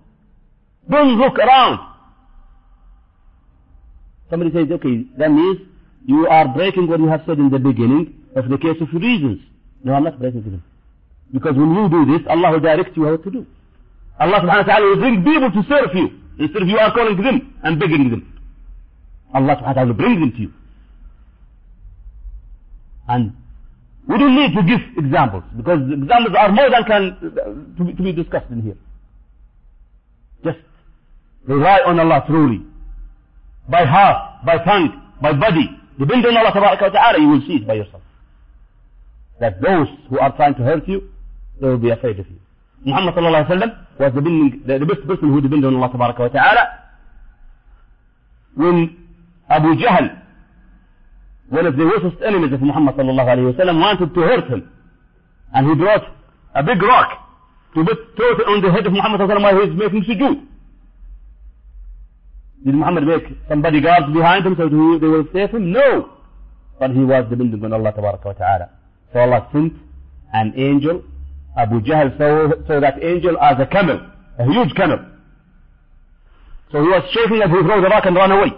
[0.91, 1.79] don't look around
[4.31, 5.59] somebody says okay that means
[6.07, 9.41] you are breaking what you have said in the beginning of the case of reasons
[9.85, 10.63] no I'm not breaking them
[11.33, 13.47] because when you do this Allah will direct you how to do
[14.21, 17.17] Allah subhanahu wa ta'ala will bring people to serve you instead of you are calling
[17.23, 18.23] them and begging them.
[19.35, 20.53] Allah subhanahu wa ta'ala will bring them to you.
[23.09, 23.33] And
[24.09, 28.03] we don't need to give examples because examples are more than can to be, to
[28.03, 28.77] be discussed in here.
[30.45, 30.59] Just
[31.47, 32.65] rely on Allah truly.
[33.69, 35.69] By heart, by tongue, by body.
[35.99, 38.03] Depend on Allah subhanahu wa ta'ala, you will see it by yourself.
[39.41, 41.11] That those who are trying to hurt you,
[41.61, 42.39] they will be afraid of you.
[42.85, 46.21] Muhammad sallallahu alaihi wasallam was the, beginning, the, best person who depended on Allah tabaraka
[46.21, 46.65] wa.
[48.55, 48.97] When
[49.49, 50.23] Abu Jahl,
[51.51, 54.71] one of the worst enemies of Muhammad sallallahu alaihi wasallam, wanted to hurt him,
[55.55, 56.05] and he brought
[56.55, 57.11] a big rock
[57.75, 57.85] to
[58.17, 60.47] throw it on the head of Muhammad sallallahu alaihi wasallam while he was making sujood.
[62.65, 65.73] Did Muhammad make some bodyguards behind him so they will save him?
[65.73, 66.11] No.
[66.79, 68.71] But he was depending on Allah tabaraka wa ta'ala.
[69.13, 69.75] So Allah sent
[70.33, 71.03] an angel
[71.59, 73.99] Abu Jahl saw, saw that angel as a camel,
[74.39, 75.01] a huge camel.
[76.71, 78.53] So he was shaking as he threw the rock and ran away.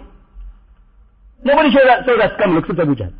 [1.43, 3.13] Nobody saw that, saw that camel except Abu Jahl.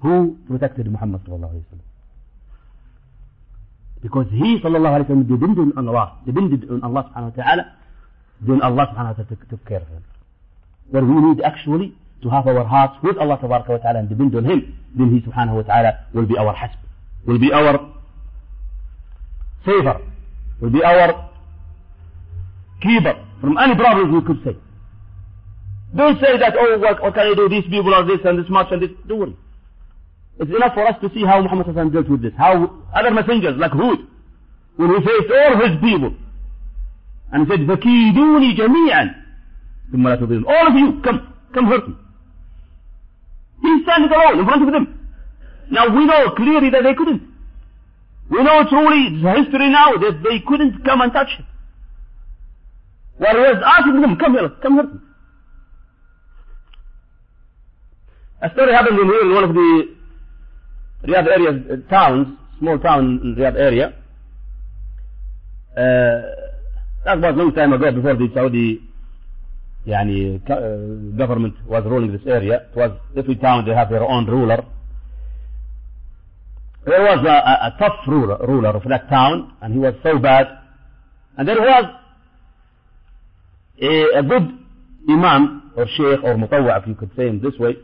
[0.00, 1.88] Who protected Muhammad sallallahu alayhi wa sallam?
[4.02, 7.64] Because he sallallahu alayhi wa sallam depended on Allah, depended on Allah subhanahu wa ta'ala,
[8.40, 10.04] then Allah subhanahu wa ta'ala took care of him.
[10.90, 14.45] Where we need actually to have our hearts with Allah wa ta'ala and depend on
[14.45, 16.77] Him, then He subhanahu wa ta'ala will be our hasb,
[17.25, 17.93] will be our
[19.65, 20.01] saver,
[20.61, 21.29] will be our
[22.81, 24.57] keeper from any problems we could say.
[25.95, 27.47] Don't say that, oh, what, what can I do?
[27.49, 28.89] These people are this and this much and this.
[29.07, 29.37] Don't worry.
[30.39, 32.33] It's enough for us to see how Muhammad dealt with this.
[32.37, 33.99] How other messengers like Hud,
[34.75, 36.13] when he faced all his people,
[37.31, 39.15] and he said, فَكِيدُونِ جَمِيعًا
[39.91, 41.95] ثُمَّ لَا تُضِلُونَ All of you, come, come hurt me.
[43.92, 45.10] Standing alone in front of them.
[45.70, 47.22] Now we know clearly that they couldn't.
[48.30, 51.46] We know truly, history now, that they couldn't come and touch him.
[53.18, 54.90] While he was asking them, come here, come here.
[58.40, 59.94] A story happened in here in one of the
[61.04, 63.94] Riyadh area, uh, towns, small town in Riyadh area.
[65.76, 66.22] Uh,
[67.04, 68.80] that was a long time ago before the Saudi
[69.87, 70.41] يعني
[71.17, 72.67] government was ruling this area.
[72.71, 74.65] It was every town they have their own ruler.
[76.85, 80.17] There was a, a, a tough ruler, ruler of that town, and he was so
[80.19, 80.47] bad.
[81.37, 81.85] And there was
[83.81, 84.57] a, a good
[85.09, 87.77] imam or sheikh or mutawwa, if you could say him this way,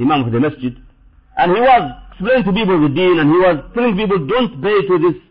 [0.00, 0.76] imam of the masjid,
[1.36, 4.86] and he was explaining to people the deen, and he was telling people don't pay
[4.86, 5.22] to this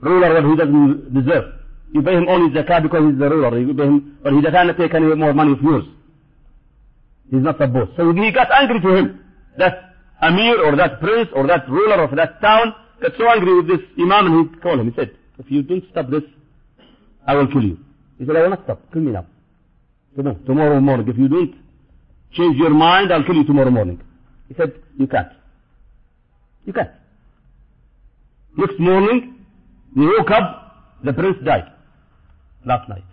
[0.00, 1.52] ruler what he doesn't deserve.
[1.93, 3.59] You pay him only zakah because he's the ruler.
[3.59, 5.83] You pay him, but he doesn't take any more money of yours.
[7.29, 7.91] He's not supposed.
[7.97, 9.19] So he got angry to him.
[9.57, 13.67] That Amir or that prince or that ruler of that town got so angry with
[13.67, 14.89] this Imam and he called him.
[14.89, 16.23] He said, if you don't stop this,
[17.27, 17.77] I will kill you.
[18.17, 18.79] He said, I will not stop.
[18.93, 19.25] Kill me now.
[20.15, 21.07] Tomorrow, tomorrow morning.
[21.09, 21.55] If you don't
[22.31, 24.01] change your mind, I'll kill you tomorrow morning.
[24.47, 25.29] He said, you can't.
[26.65, 26.91] You can't.
[28.57, 29.45] Next morning,
[29.93, 31.71] he woke up, the prince died
[32.65, 33.03] last night.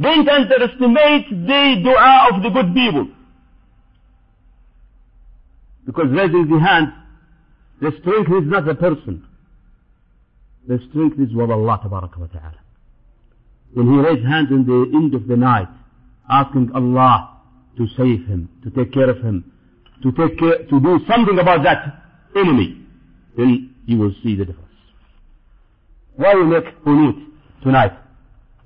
[0.00, 3.08] Don't underestimate the dua of the good people.
[5.86, 6.92] Because raising the hand,
[7.80, 9.24] the strength is not the person.
[10.68, 12.58] The strength is with Allah wa ta'ala.
[13.72, 15.68] When he raised hands in the end of the night,
[16.28, 17.40] asking Allah
[17.78, 19.52] to save him, to take care of him,
[20.02, 22.02] to take care, to do something about that
[22.34, 22.84] enemy,
[23.36, 24.65] then you will see the difference.
[26.16, 27.16] Why we make qunut
[27.62, 27.92] tonight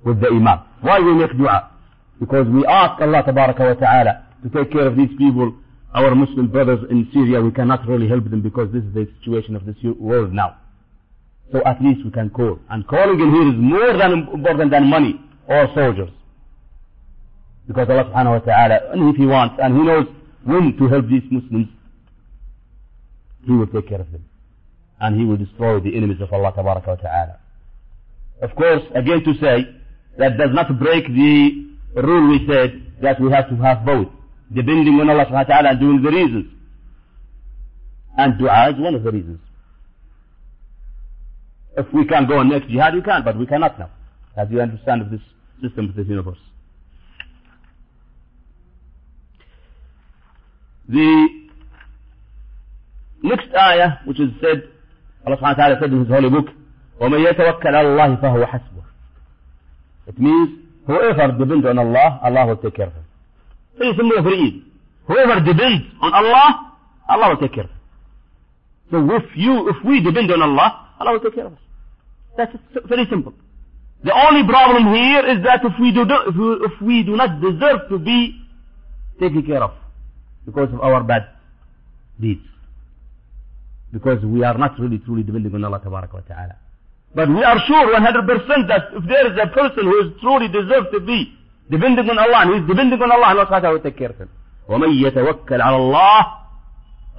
[0.03, 0.59] with the Imam?
[0.81, 1.71] Why we make dua?
[2.19, 5.53] Because we ask Allah wa ta'ala to take care of these people
[5.93, 9.55] our Muslim brothers in Syria, we cannot really help them because this is the situation
[9.55, 10.57] of this world now.
[11.51, 12.59] So at least we can call.
[12.69, 16.09] And calling in here is more than important than money or soldiers.
[17.67, 20.07] Because Allah subhanahu wa ta'ala, and if He wants, and He knows
[20.45, 21.67] when to help these Muslims,
[23.45, 24.23] He will take care of them.
[25.01, 27.39] And He will destroy the enemies of Allah wa ta'ala.
[28.41, 29.67] Of course, again to say,
[30.17, 34.07] that does not break the rule we said that we have to have both.
[34.53, 36.45] Depending on Allah subhanahu wa ta'ala and doing the reasons.
[38.17, 39.39] And dua is one of the reasons.
[41.77, 43.89] If we can go on next jihad, we can, but we cannot now.
[44.35, 45.21] As you understand of this
[45.61, 46.37] system of this universe.
[50.89, 51.27] The
[53.23, 54.63] next ayah, which is said,
[55.25, 56.47] Allah subhanahu wa ta'ala said in His holy book,
[57.01, 58.83] وَمَن يَتَوَكَّلْ عَلَى اللَّهِ فَهُوَ حَسْبُهُ
[60.07, 60.49] It means,
[60.85, 63.03] whoever depends on Allah, Allah will take care of him.
[63.77, 64.63] Very simple, very easy.
[65.07, 66.73] Whoever depends on Allah,
[67.09, 67.77] Allah will take care of him.
[68.91, 71.59] So if you, if we depend on Allah, Allah will take care of us.
[72.37, 72.53] That's
[72.85, 73.33] very simple.
[74.03, 77.41] The only problem here is that if we do, if we, if we do not
[77.41, 78.41] deserve to be
[79.19, 79.71] taken care of
[80.45, 81.27] because of our bad
[82.19, 82.45] deeds.
[83.91, 86.55] Because we are not really truly depending on Allah wa ta'ala.
[87.14, 90.88] But we are sure 100% that if there is a person who is truly deserves
[90.92, 91.32] to be
[91.70, 94.18] depending on Allah and he is depending on Allah, Allah subhanahu will take care of
[94.18, 94.28] him.
[94.68, 96.22] وَمَن يَتَوَكَّلْ عَلَى اللَّهِ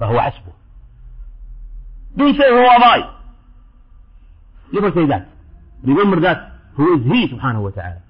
[0.00, 0.52] فَهُوَ حَسْبُهُ
[2.16, 3.14] Don't say, who am I?
[4.72, 5.28] Never say that.
[5.82, 8.02] Remember that who is He subhanahu wa ta'ala.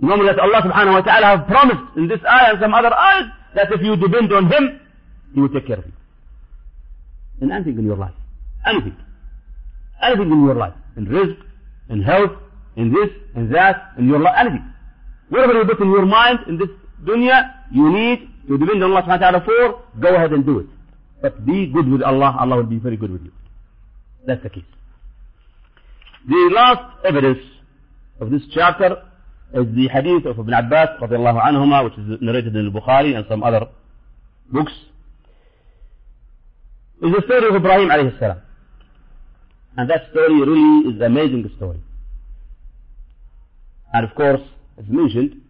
[0.00, 3.26] Remember that Allah subhanahu wa ta'ala has promised in this ayah and some other ayahs
[3.54, 4.80] that if you depend on Him,
[5.34, 5.92] He will take care of you.
[7.40, 8.14] In anything in your life.
[8.66, 8.96] Anything.
[10.02, 10.74] Anything in your life.
[10.97, 11.37] In rizq,
[11.89, 12.31] in health,
[12.75, 14.47] in this, in that, in your life.
[15.29, 16.69] Whatever you put in your mind in this
[17.03, 20.59] dunya, you need to depend on Allah subhanahu wa ta'ala for, go ahead and do
[20.59, 20.67] it.
[21.21, 23.31] But be good with Allah, Allah will be very good with you.
[24.25, 24.63] That's the case.
[26.27, 27.39] The last evidence
[28.19, 28.97] of this chapter
[29.53, 33.43] is the hadith of Ibn Abbas radiallahu anhuma, which is narrated in Bukhari and some
[33.43, 33.67] other
[34.51, 34.71] books.
[37.01, 38.41] Is the story of Ibrahim alayhi salam.
[39.76, 41.80] And that story really is an amazing story.
[43.92, 44.40] And of course,
[44.78, 45.42] it's mentioned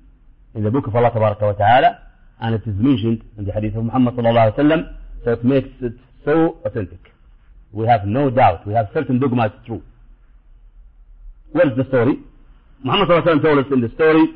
[0.54, 2.00] in the book of Allah wa ta'ala,
[2.40, 5.44] and it is mentioned in the hadith of Muhammad sallallahu alayhi wa sallam, so it
[5.44, 7.00] makes it so authentic.
[7.72, 9.82] We have no doubt, we have certain dogma it's true.
[11.52, 12.18] What is the story?
[12.82, 14.34] Muhammad ﷺ told us in the story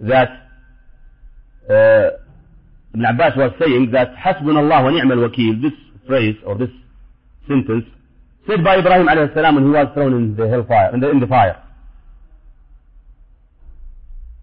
[0.00, 0.28] that
[1.68, 2.10] uh,
[2.94, 5.72] Ibn Abbas was saying that حسبنا الله ونعم الوكيل, this
[6.06, 6.70] phrase or this
[7.47, 7.85] sentence,
[8.47, 11.19] said by Ibrahim alayhi salam when he was thrown in the hellfire, in the, in
[11.19, 11.61] the fire.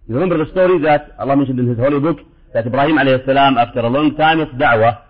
[0.07, 2.17] You remember the story that Allah mentioned in His holy book
[2.53, 5.01] that Ibrahim alayhi salam, after a long time of da'wah,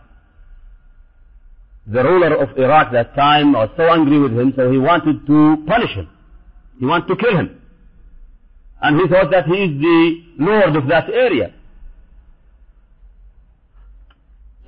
[1.87, 5.63] the ruler of Iraq that time was so angry with him, so he wanted to
[5.65, 6.07] punish him.
[6.79, 7.61] He wanted to kill him.
[8.81, 11.53] And he thought that he is the lord of that area.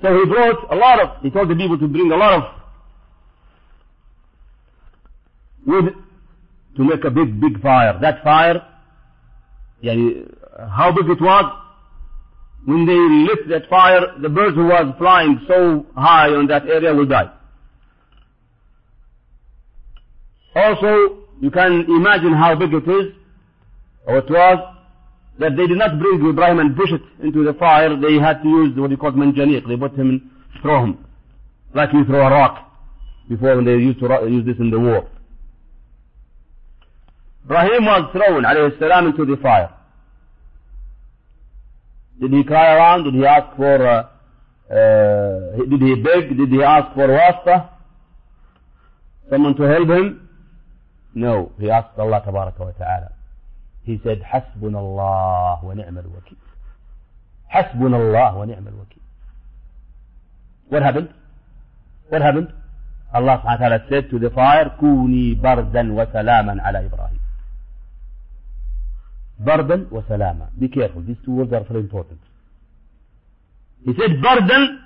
[0.02, 2.61] So he brought a lot of, he told the people to bring a lot of
[5.66, 5.94] wood
[6.76, 7.98] to make a big, big fire.
[8.00, 8.62] That fire,
[10.70, 11.58] how big it was,
[12.64, 12.92] when they
[13.32, 17.30] lit that fire, the birds who was flying so high on that area will die.
[20.54, 23.12] Also, you can imagine how big it is,
[24.06, 24.58] or it was,
[25.38, 28.48] that they did not bring Ibrahim and push it into the fire, they had to
[28.48, 31.04] use what you call manjaniq, they put him and throw him.
[31.74, 32.70] Like you throw a rock,
[33.28, 35.08] before when they used to use this in the war.
[37.44, 39.70] Ibrahim was thrown, alayhi salam, into the fire.
[42.20, 43.04] Did he cry around?
[43.04, 44.06] Did he ask for, uh,
[44.72, 46.36] uh, did he beg?
[46.36, 47.70] Did he ask for wasta?
[49.28, 50.28] Someone to help him?
[51.14, 53.12] No, he asked Allah wa ta'ala.
[53.84, 56.38] He said, حسبنا الله ونعم الوكيل.
[57.48, 59.02] حسبنا الله ونعم الوكيل.
[60.68, 61.08] What happened?
[62.08, 62.52] What happened?
[63.12, 63.42] Allah
[63.90, 67.21] said to the fire, كوني بردا وسلاما على إبراهيم.
[69.44, 70.50] Bardan wa salama.
[70.58, 71.02] Be careful.
[71.02, 72.20] These two words are very important.
[73.84, 74.80] He said burden.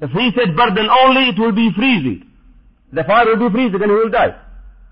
[0.00, 2.28] If he said burden only, it will be freezing.
[2.92, 4.36] The fire will be freezing and he will die.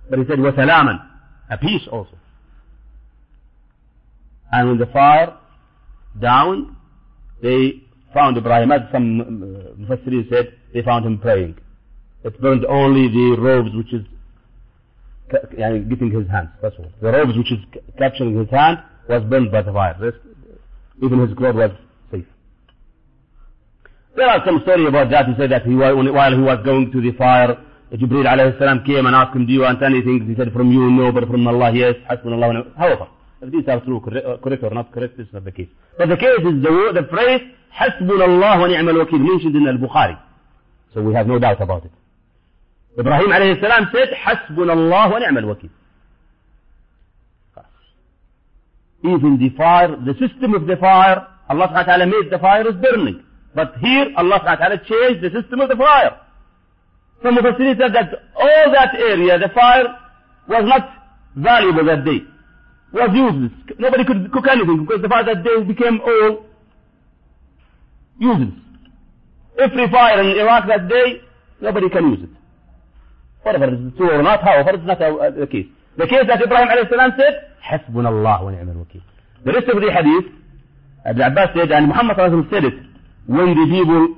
[0.09, 1.01] But he said wa salaman.
[1.51, 2.16] A peace also.
[4.53, 5.36] And when the fire
[6.20, 6.76] down,
[7.42, 7.82] they
[8.14, 11.57] found Ibrahim, as some uh, Mufassirin said, they found him praying.
[12.24, 14.05] It burned only the robes, which is
[15.31, 16.49] getting his hand.
[16.62, 16.91] That's all.
[17.01, 17.59] The robes which is
[17.99, 18.78] capturing his hand
[19.09, 19.97] was burned by the fire.
[20.01, 20.18] Rest,
[21.03, 21.70] even his clothes was
[22.11, 22.24] safe.
[24.16, 25.26] There are some story about that.
[25.26, 27.57] He said that he, while he was going to the fire,
[27.93, 30.28] Jibreel alayhi salam came and asked him, do you want anything?
[30.28, 31.95] He said, from you, no, but from Allah, yes.
[32.09, 33.09] Hasbunallah However,
[33.41, 35.68] if these are true, uh, correct or not correct, this is not the case.
[35.99, 37.41] But the case is the, the phrase,
[37.74, 40.18] Hasbunallah wa ni'mal wakil, mentioned in al-Bukhari.
[40.95, 41.93] So we have no doubt about it.
[43.01, 45.70] Ibrahim alayhi salam said, Hasbunallah wa ni'mal wakil.
[49.03, 52.68] Even the fire, the system of the fire, Allah subhanahu wa ta'ala made the fire
[52.68, 53.24] is burning.
[53.55, 56.20] But here, Allah subhanahu wa ta'ala changed the system of the fire.
[57.22, 59.88] Some of us said that all that area, the fire,
[60.48, 60.84] was not
[61.36, 62.20] valuable that day.
[62.92, 63.53] Was useless.
[63.78, 66.44] Nobody could cook anything because the fire that day became all
[68.18, 68.55] useless.
[69.59, 71.20] Every fire in Iraq that day,
[71.61, 72.39] nobody can use it.
[73.43, 73.66] Whatever
[73.97, 75.66] true or not, however, it's not the case.
[75.97, 79.03] The case that Ibrahim alayhi salam said, حسبنا الله ونعم الوكيل.
[79.45, 80.32] The rest of the hadith,
[81.07, 82.16] Ibn Abbas said, and Muhammad
[82.51, 82.74] said it,
[83.26, 84.16] when the people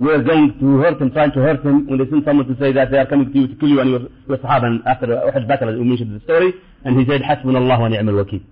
[0.00, 2.72] were going to hurt him, trying to hurt him, when they sent someone to say
[2.72, 5.06] that they are coming to you to kill you and your, your Sahaba, and after
[5.06, 6.54] Uhud battle, we mentioned the story,
[6.84, 8.42] and he said, حسبنا الله ونعم الوكيل.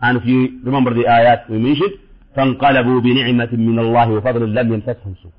[0.00, 1.98] And if you remember the ayat we mentioned,
[2.36, 5.32] فانقلبوا بنعمة من الله وفضل لم يمسسهم سوء.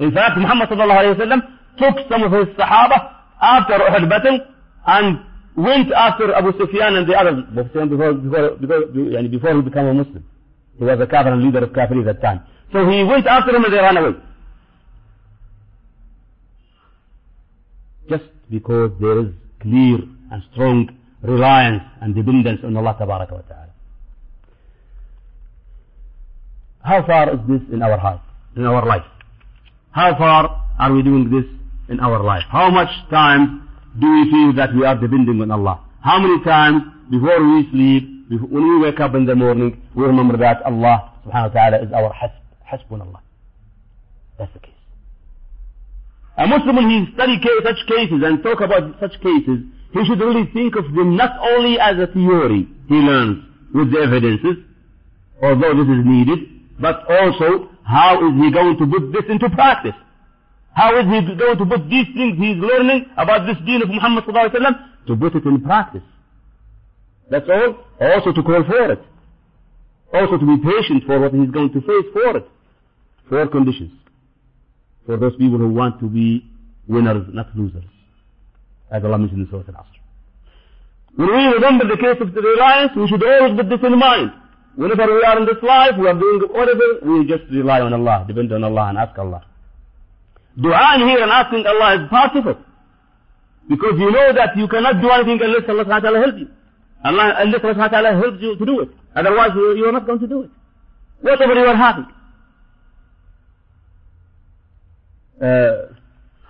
[0.00, 1.40] In fact, Muhammad sallallahu alayhi wa
[1.78, 2.98] took some of his Sahaba
[3.40, 4.38] after Uhud battle
[4.86, 5.20] and
[5.56, 10.24] went after Abu Sufyan and the others before, before, before, before, he became a Muslim.
[10.78, 12.40] He was a Kafir and leader of Kafir at that time.
[12.72, 14.16] So he went after them and they ran away.
[18.08, 19.26] Just because there is
[19.60, 19.98] clear
[20.32, 20.88] and strong
[21.22, 23.68] reliance and dependence on Allah wa Ta'ala.
[26.82, 28.20] How far is this in our heart,
[28.56, 29.04] in our life?
[29.92, 31.44] How far are we doing this
[31.88, 32.44] in our life?
[32.48, 33.68] How much time
[33.98, 35.80] do we feel that we are depending on Allah?
[36.00, 40.04] How many times before we sleep, before, when we wake up in the morning, we
[40.04, 42.38] remember that Allah subhanahu wa ta'ala is our hasb,
[42.70, 43.20] hasbunallah.
[44.38, 44.70] That's the case.
[46.38, 50.48] A Muslim when he study such cases and talk about such cases, he should really
[50.54, 54.64] think of them not only as a theory he learns with the evidences,
[55.42, 56.38] although this is needed,
[56.80, 59.94] but also how is he going to put this into practice?
[60.72, 64.24] How is he going to put these things he's learning about this deen of Muhammad
[64.24, 64.74] wasallam
[65.06, 66.02] to put it in practice?
[67.30, 67.84] That's all.
[68.00, 69.02] Also to call for it.
[70.12, 72.48] Also to be patient for what he's going to face for it.
[73.28, 73.92] Four conditions.
[75.06, 76.44] For those people who want to be
[76.88, 77.84] winners, not losers.
[78.90, 80.00] As Allah mentioned in Surah Al-Asr.
[81.16, 84.32] When we remember the case of the reliance, we should always put this in mind.
[84.80, 88.24] Whenever we are in this life, we are doing whatever, we just rely on Allah,
[88.26, 89.42] depend on Allah and ask Allah.
[90.58, 92.56] Dua in here and asking Allah is part of it.
[93.68, 96.48] Because you know that you cannot do anything unless Allah subhanahu wa ta'ala helps you.
[97.04, 98.88] Allah, unless Allah subhanahu wa ta'ala helps you to do it.
[99.14, 100.50] Otherwise you, you are not going to do it.
[101.20, 102.06] Whatever you are having.
[105.42, 105.92] Uh,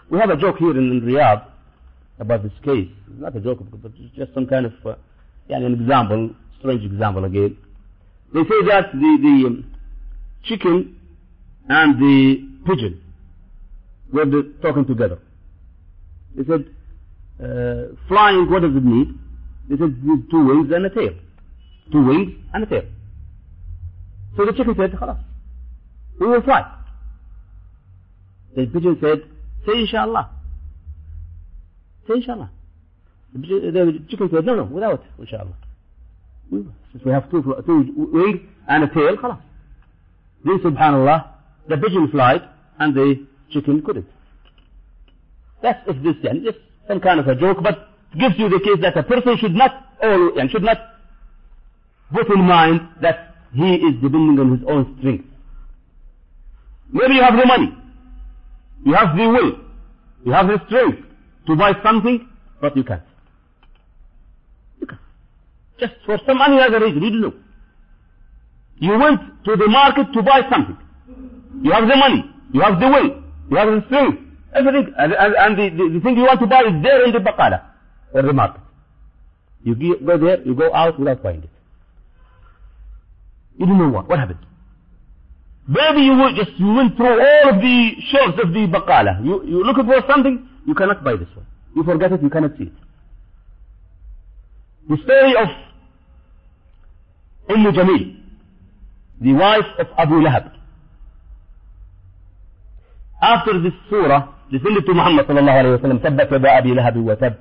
[0.08, 1.46] we have a joke here in, in Riyadh
[2.20, 2.88] about this case.
[3.08, 4.94] Not a joke, but it's just some kind of, uh,
[5.48, 7.56] yeah, an example, strange example again.
[8.33, 9.75] They say that the, the um,
[10.43, 10.99] chicken
[11.69, 13.01] and the pigeon
[14.11, 15.19] were the, talking together.
[16.35, 16.65] They said,
[17.41, 19.07] uh, flying, what does it need?
[19.69, 19.95] They said,
[20.29, 21.13] two wings and a tail.
[21.91, 22.83] Two wings and a tail.
[24.37, 25.17] So the chicken said, خلاص,
[26.19, 26.71] we will fly.
[28.55, 29.23] The pigeon said,
[29.65, 30.29] say inshallah.
[32.07, 32.49] Say inshallah.
[33.33, 35.55] The, the chicken said, no, no, without inshallah.
[36.51, 39.39] We, since we have two, two wings and a tail, خلاص.
[40.43, 41.27] Then subhanallah,
[41.67, 42.41] the pigeon flied
[42.79, 44.07] and the chicken couldn't.
[45.61, 47.89] That's if this, yani, just some kind of a joke, but
[48.19, 49.71] gives you the case that a person should not,
[50.03, 50.77] all, and should not
[52.13, 55.25] put in mind that he is depending on his own strength.
[56.91, 57.75] Maybe you have the money,
[58.85, 59.59] you have the will,
[60.25, 60.99] you have the strength
[61.47, 62.29] to buy something,
[62.61, 63.01] but you can't.
[65.80, 67.34] Just for some other reason, you know.
[68.80, 70.76] You went to the market to buy something.
[71.62, 74.18] You have the money, you have the will, you have the strength,
[74.54, 77.12] everything, and, and, and the, the, the, thing you want to buy is there in
[77.12, 77.62] the baqala,
[78.14, 78.62] or the market.
[79.62, 81.50] You go there, you go out without buying it.
[83.58, 84.38] You don't know what, what happened.
[85.68, 89.22] Maybe you will just, you went through all of the shelves of the baqala.
[89.24, 91.46] You, you looking for something, you cannot buy this one.
[91.76, 92.72] You forget it, you cannot see it.
[94.88, 95.48] The story of
[97.48, 98.16] Umm Jamil,
[99.20, 100.52] the wife of Abu Lahab.
[103.22, 107.36] After this surah, descended to Muhammad sallallahu alayhi wa sallam, يدا أبي لهب وتب.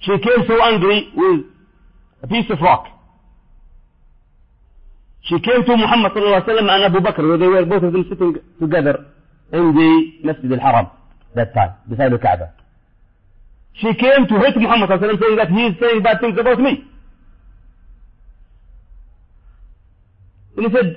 [0.00, 1.46] She came so angry with
[2.22, 2.86] a piece of rock.
[5.22, 8.04] She came to Muhammad sallallahu alaihi wasallam and Abu Bakr, they were both of them
[8.08, 9.06] sitting together
[9.52, 10.90] in the Masjid al-Haram
[11.34, 12.52] that time, beside the Kaaba.
[13.74, 16.38] She came to hit Muhammad sallallahu alaihi wasallam saying that he is saying bad things
[16.38, 16.84] about me.
[20.58, 20.96] الاسد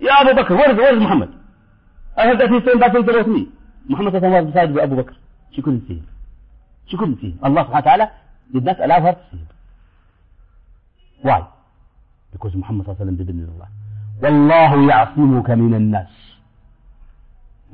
[0.00, 1.30] يا أبو بكر ورد ورد محمد.
[2.18, 3.46] أنا بدات نسوي بعد سنة 300
[3.90, 5.14] محمد الله عليه وسلم ابو بكر.
[5.56, 6.06] شو كل شكون
[6.86, 8.10] شو كل الله سبحانه وتعالى
[8.54, 9.36] للناس allow her to
[11.24, 11.42] واي why
[12.32, 12.54] because
[12.86, 13.68] صلى الله عليه وسلم didn't الله.
[14.22, 16.08] والله يعصمك من الناس.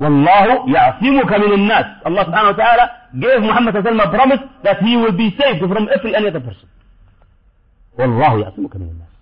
[0.00, 1.86] والله يعصمك من الناس.
[2.06, 5.28] الله سبحانه وتعالى gave محمد صلى الله عليه وسلم a promise that he will be
[5.40, 6.68] saved from every other person.
[7.98, 9.15] والله يعصمك من الناس.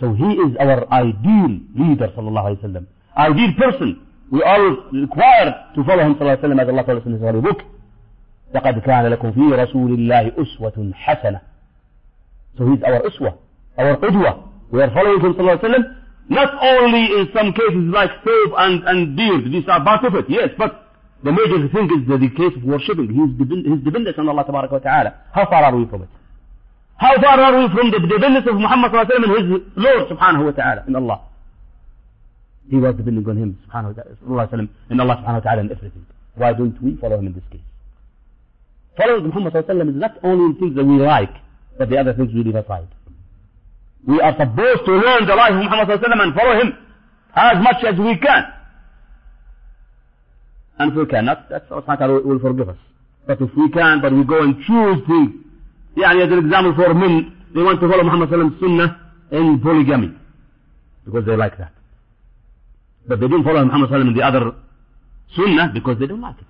[0.00, 2.86] So he is our ideal leader sallallahu alaihi wasallam
[3.16, 3.90] ideal person
[4.30, 7.22] we all required to follow him sallallahu alaihi wasallam as Allah told us in his
[7.22, 7.60] holy book
[8.54, 11.40] لقد كان لكم في رسول الله أسوة حسنة
[12.58, 13.32] so he is our أسوة
[13.78, 14.42] our قدوة
[14.72, 15.84] we are following him sallallahu alaihi wasallam
[16.28, 20.24] not only in some cases like faith and, and beard these are part of it
[20.28, 20.86] yes but
[21.22, 23.28] the major thing is the, case of worshipping his,
[23.72, 26.08] his dependence on Allah ta'ala how far are we from it
[27.02, 30.54] how far are we from the dependence of Muhammad sallallahu and his Lord subhanahu wa
[30.60, 31.18] ta'ala in Allah
[32.70, 33.96] he was depending on him subhanahu
[34.36, 36.06] wa ta'ala in Allah subhanahu wa ta'ala in everything
[36.42, 37.66] why don't we follow him in this case
[39.00, 41.34] following Muhammad sallallahu alaihi wasallam is not only in things that we like
[41.78, 42.88] but the other things we leave aside
[44.06, 46.72] we are supposed to learn the life of Muhammad ﷺ and follow him
[47.34, 48.44] as much as we can.
[50.78, 52.78] And if we cannot, that's Allah will forgive us.
[53.26, 55.39] But if we can, but we go and choose things.
[55.96, 59.00] يعني as an example for men, they want to follow Muhammad ﷺ's sunnah
[59.32, 60.14] in polygamy.
[61.04, 61.72] Because they like that.
[63.08, 64.52] But they didn't follow Muhammad ﷺ in the other
[65.36, 66.46] sunnah because they don't like it.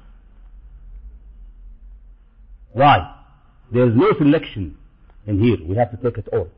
[2.72, 3.16] Why?
[3.72, 4.76] There is no selection
[5.26, 5.56] in here.
[5.66, 6.48] We have to take it all.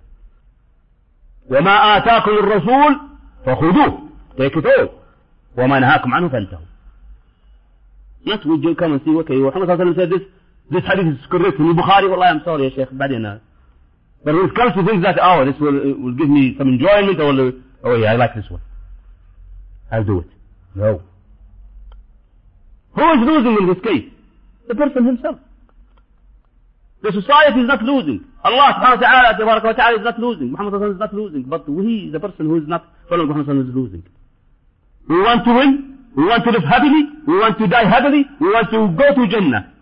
[1.50, 3.00] وما آتاكم الرسول
[3.46, 3.98] فخذوه
[4.38, 4.88] take it all
[5.56, 6.66] وما نهاكم عنه فانتهوا
[8.24, 10.22] not we come and see okay Muhammad صلى الله عليه وسلم said this
[10.70, 12.08] This hadith is correct in Bukhari.
[12.08, 13.40] Wallahi, I'm sorry, Shaykh, badina.
[14.24, 17.20] But when it comes to things that, oh, this will, will give me some enjoyment,
[17.20, 17.52] or,
[17.84, 18.62] oh yeah, I like this one.
[19.90, 20.26] I'll do it.
[20.74, 21.02] No.
[22.94, 24.12] Who is losing in this case?
[24.68, 25.36] The person himself.
[27.02, 28.24] The society is not losing.
[28.44, 30.52] Allah subhanahu wa ta'ala, ta'ala is not losing.
[30.52, 31.42] Muhammad is not losing.
[31.42, 34.04] But we, the person who is not following Muhammad is losing.
[35.08, 35.98] We want to win.
[36.16, 37.02] We want to live happily.
[37.26, 38.24] We want to die happily.
[38.40, 39.72] We want to go to Jannah.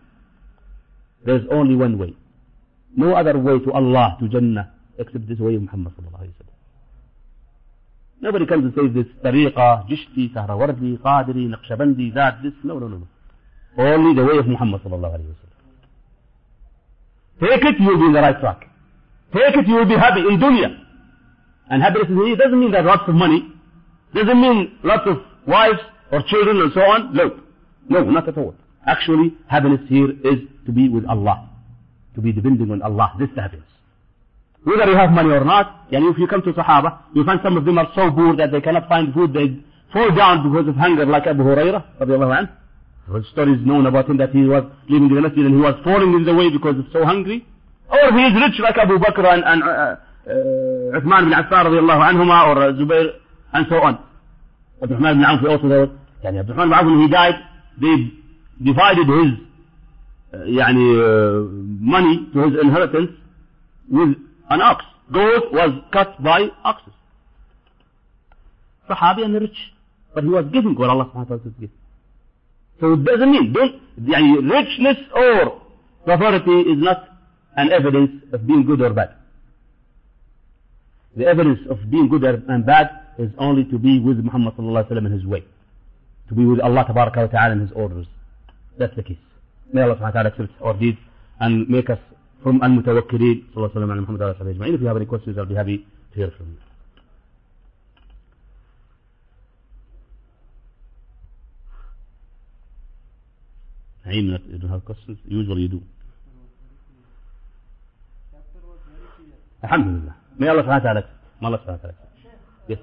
[1.25, 2.15] There's only one way.
[2.97, 6.47] No other way to Allah, to Jannah, except this way of Muhammad sallallahu alayhi wa
[8.23, 12.53] Nobody comes and says this tariqa, Chishti, Suhrawardi, Qadiri, Naqshbandi, that, this.
[12.65, 13.09] No, no, no, no.
[13.79, 15.35] Only the way of Muhammad sallallahu alayhi wa
[17.41, 18.67] Take it, you will be in the right track.
[19.33, 20.77] Take it, you will be happy in dunya.
[21.71, 23.51] And happiness in doesn't mean that lots of money.
[24.13, 25.79] Doesn't mean lots of wives
[26.11, 27.15] or children and so on.
[27.15, 27.41] No.
[27.89, 28.55] No, not at all.
[28.87, 31.49] Actually, happiness here is to be with Allah,
[32.15, 33.65] to be depending on Allah, this happens.
[34.63, 37.57] Whether you have money or not, and if you come to Sahaba, you find some
[37.57, 39.57] of them are so poor that they cannot find food, they
[39.93, 42.51] fall down because of hunger, like Abu Hurairah, radiallahu anhu.
[43.09, 45.75] The story is known about him that he was leaving the masjid and he was
[45.83, 47.45] falling in the way because he's so hungry.
[47.91, 52.03] Or he is rich like Abu Bakr and, and uh, uh, Uthman bin Affan radiallahu
[52.07, 53.19] anhuma or uh, Zubair
[53.53, 53.99] and so on.
[54.83, 55.87] Abdurrahman bin Auf also there.
[56.23, 57.35] Yani Abdurrahman bin Auf when he died,
[57.81, 57.97] they
[58.63, 59.50] divided his
[60.34, 61.48] يعني, uh,
[61.82, 63.12] money to his inheritance
[63.90, 64.16] with
[64.50, 64.84] an ox.
[65.12, 66.94] Gold was cut by oxes.
[68.90, 69.58] Sahabi and rich.
[70.14, 71.74] But he was giving what Allah subhanahu wa ta'ala gives.
[72.80, 75.62] So it doesn't mean, don't, يعني, richness or
[76.06, 77.08] poverty is not
[77.56, 79.16] an evidence of being good or bad.
[81.16, 84.92] The evidence of being good and bad is only to be with Muhammad sallallahu alaihi
[84.92, 85.44] wasallam in his way.
[86.30, 88.08] To be with Allah tabaraka wa ta'ala in his orders.
[88.78, 89.18] That's the case.
[89.73, 90.99] May Allah subhanahu wa ta'ala accept our deeds
[91.41, 91.99] and make us
[92.43, 95.55] from al-mutawakkilin sallallahu wasallam and Muhammad sallallahu alaihi If you have any questions, I'll be
[95.55, 96.59] happy to hear from you.
[104.07, 105.19] Naeem, you don't have questions?
[105.25, 105.83] Usually you do.
[109.63, 110.17] Alhamdulillah.
[110.39, 111.03] May Allah subhanahu wa ta'ala
[111.41, 111.95] May Allah subhanahu wa ta'ala
[112.69, 112.81] Yes.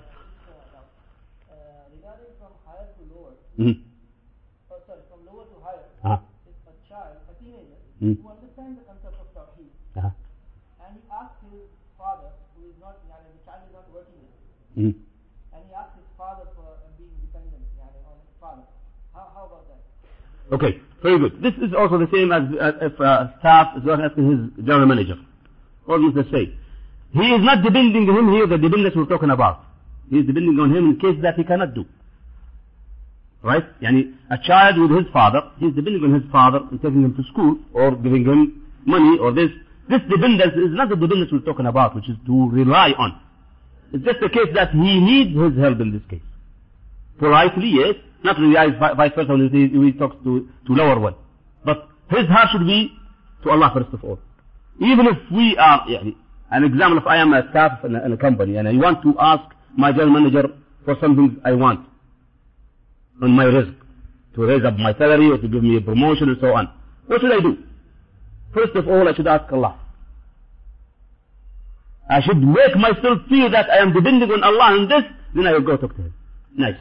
[1.90, 3.82] regarding from higher to lower, Mm-hmm.
[4.72, 6.20] oh, sorry, from lower to higher, Uh-huh.
[8.00, 8.24] Teenager, Mm.
[8.24, 10.12] who understands the concept of Tawheed, Uh-huh.
[10.86, 11.66] and he asked his
[11.98, 14.94] father, who is not, yani, the child is not working with him, Mm-hmm.
[15.54, 18.64] and he asked his father for uh, being dependent yani, on his father.
[19.14, 19.82] How, how about that?
[20.54, 21.42] Okay, very good.
[21.42, 24.86] This is also the same as, as if uh, staff is not asking his general
[24.88, 25.18] manager.
[25.88, 26.54] You can say,
[27.14, 29.64] He is not depending on him here, the dependence we're talking about.
[30.10, 31.86] He is depending on him in case that he cannot do
[33.47, 33.65] Right?
[33.83, 37.15] Yani, a child with his father, he is depending on his father in taking him
[37.17, 39.51] to school or giving him money or this.
[39.89, 43.21] This dependence is not the dependence we're talking about, which is to rely on.
[43.93, 46.23] It's just a case that he needs his help in this case.
[47.19, 47.95] Politely, yes.
[48.23, 51.17] Not rely vice versa when he, he talks to, to lower one.
[51.65, 52.93] But his heart should be
[53.43, 54.21] to Allah first of all.
[54.81, 56.15] Even if we are, يعني,
[56.53, 59.03] an example, if I am a staff in a, in a company and I want
[59.03, 59.43] to ask
[59.77, 60.49] my general manager
[60.85, 61.87] for something I want
[63.22, 63.76] on my rizq,
[64.36, 66.70] to raise up my salary or to give me a promotion and so on.
[67.08, 67.58] What should I do?
[68.54, 69.80] First of all, I should ask Allah.
[72.10, 75.04] I should make myself feel that I am depending on Allah in this,
[75.36, 76.14] then I will go talk to Him.
[76.56, 76.76] Nice.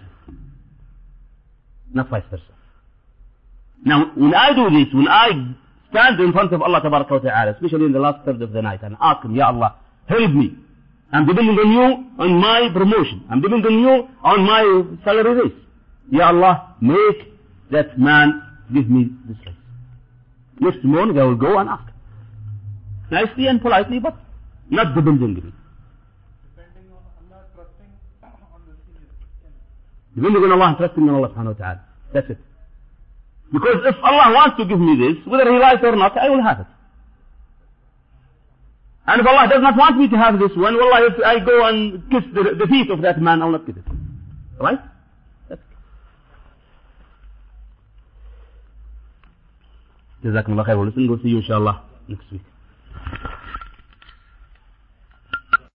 [1.93, 2.43] Not vice versa.
[3.84, 5.30] Now, when I do this, when I
[5.91, 8.97] stand in front of Allah Ta'ala, especially in the last third of the night, and
[9.01, 9.76] ask Him, Ya Allah,
[10.09, 10.57] help me.
[11.12, 13.24] I'm depending on you on my promotion.
[13.30, 15.66] I'm depending on you on my salary raise.
[16.11, 17.32] Ya Allah, make
[17.70, 18.42] that man
[18.72, 19.54] give me this raise.
[20.61, 21.92] Next morning I will go and ask.
[23.11, 24.16] Nicely and politely, but
[24.70, 25.40] not depending on me.
[25.42, 27.90] Depending on Allah, trusting
[28.52, 30.20] on the.
[30.20, 31.80] Depending on Allah trusting in Allah subhanahu wa ta'ala.
[32.12, 32.38] That's it.
[33.52, 36.30] Because if Allah wants to give me this, whether He likes it or not, I
[36.30, 36.66] will have it.
[39.07, 41.64] And if Allah does not want me to have this one, well, if I go
[41.66, 43.84] and kiss the, the feet of that man, I will not get it.
[44.61, 44.80] Right?
[45.48, 45.66] That's it.
[50.26, 51.76] جزاكم الله خير ولسن we'll see you inshallah
[52.09, 52.41] next week.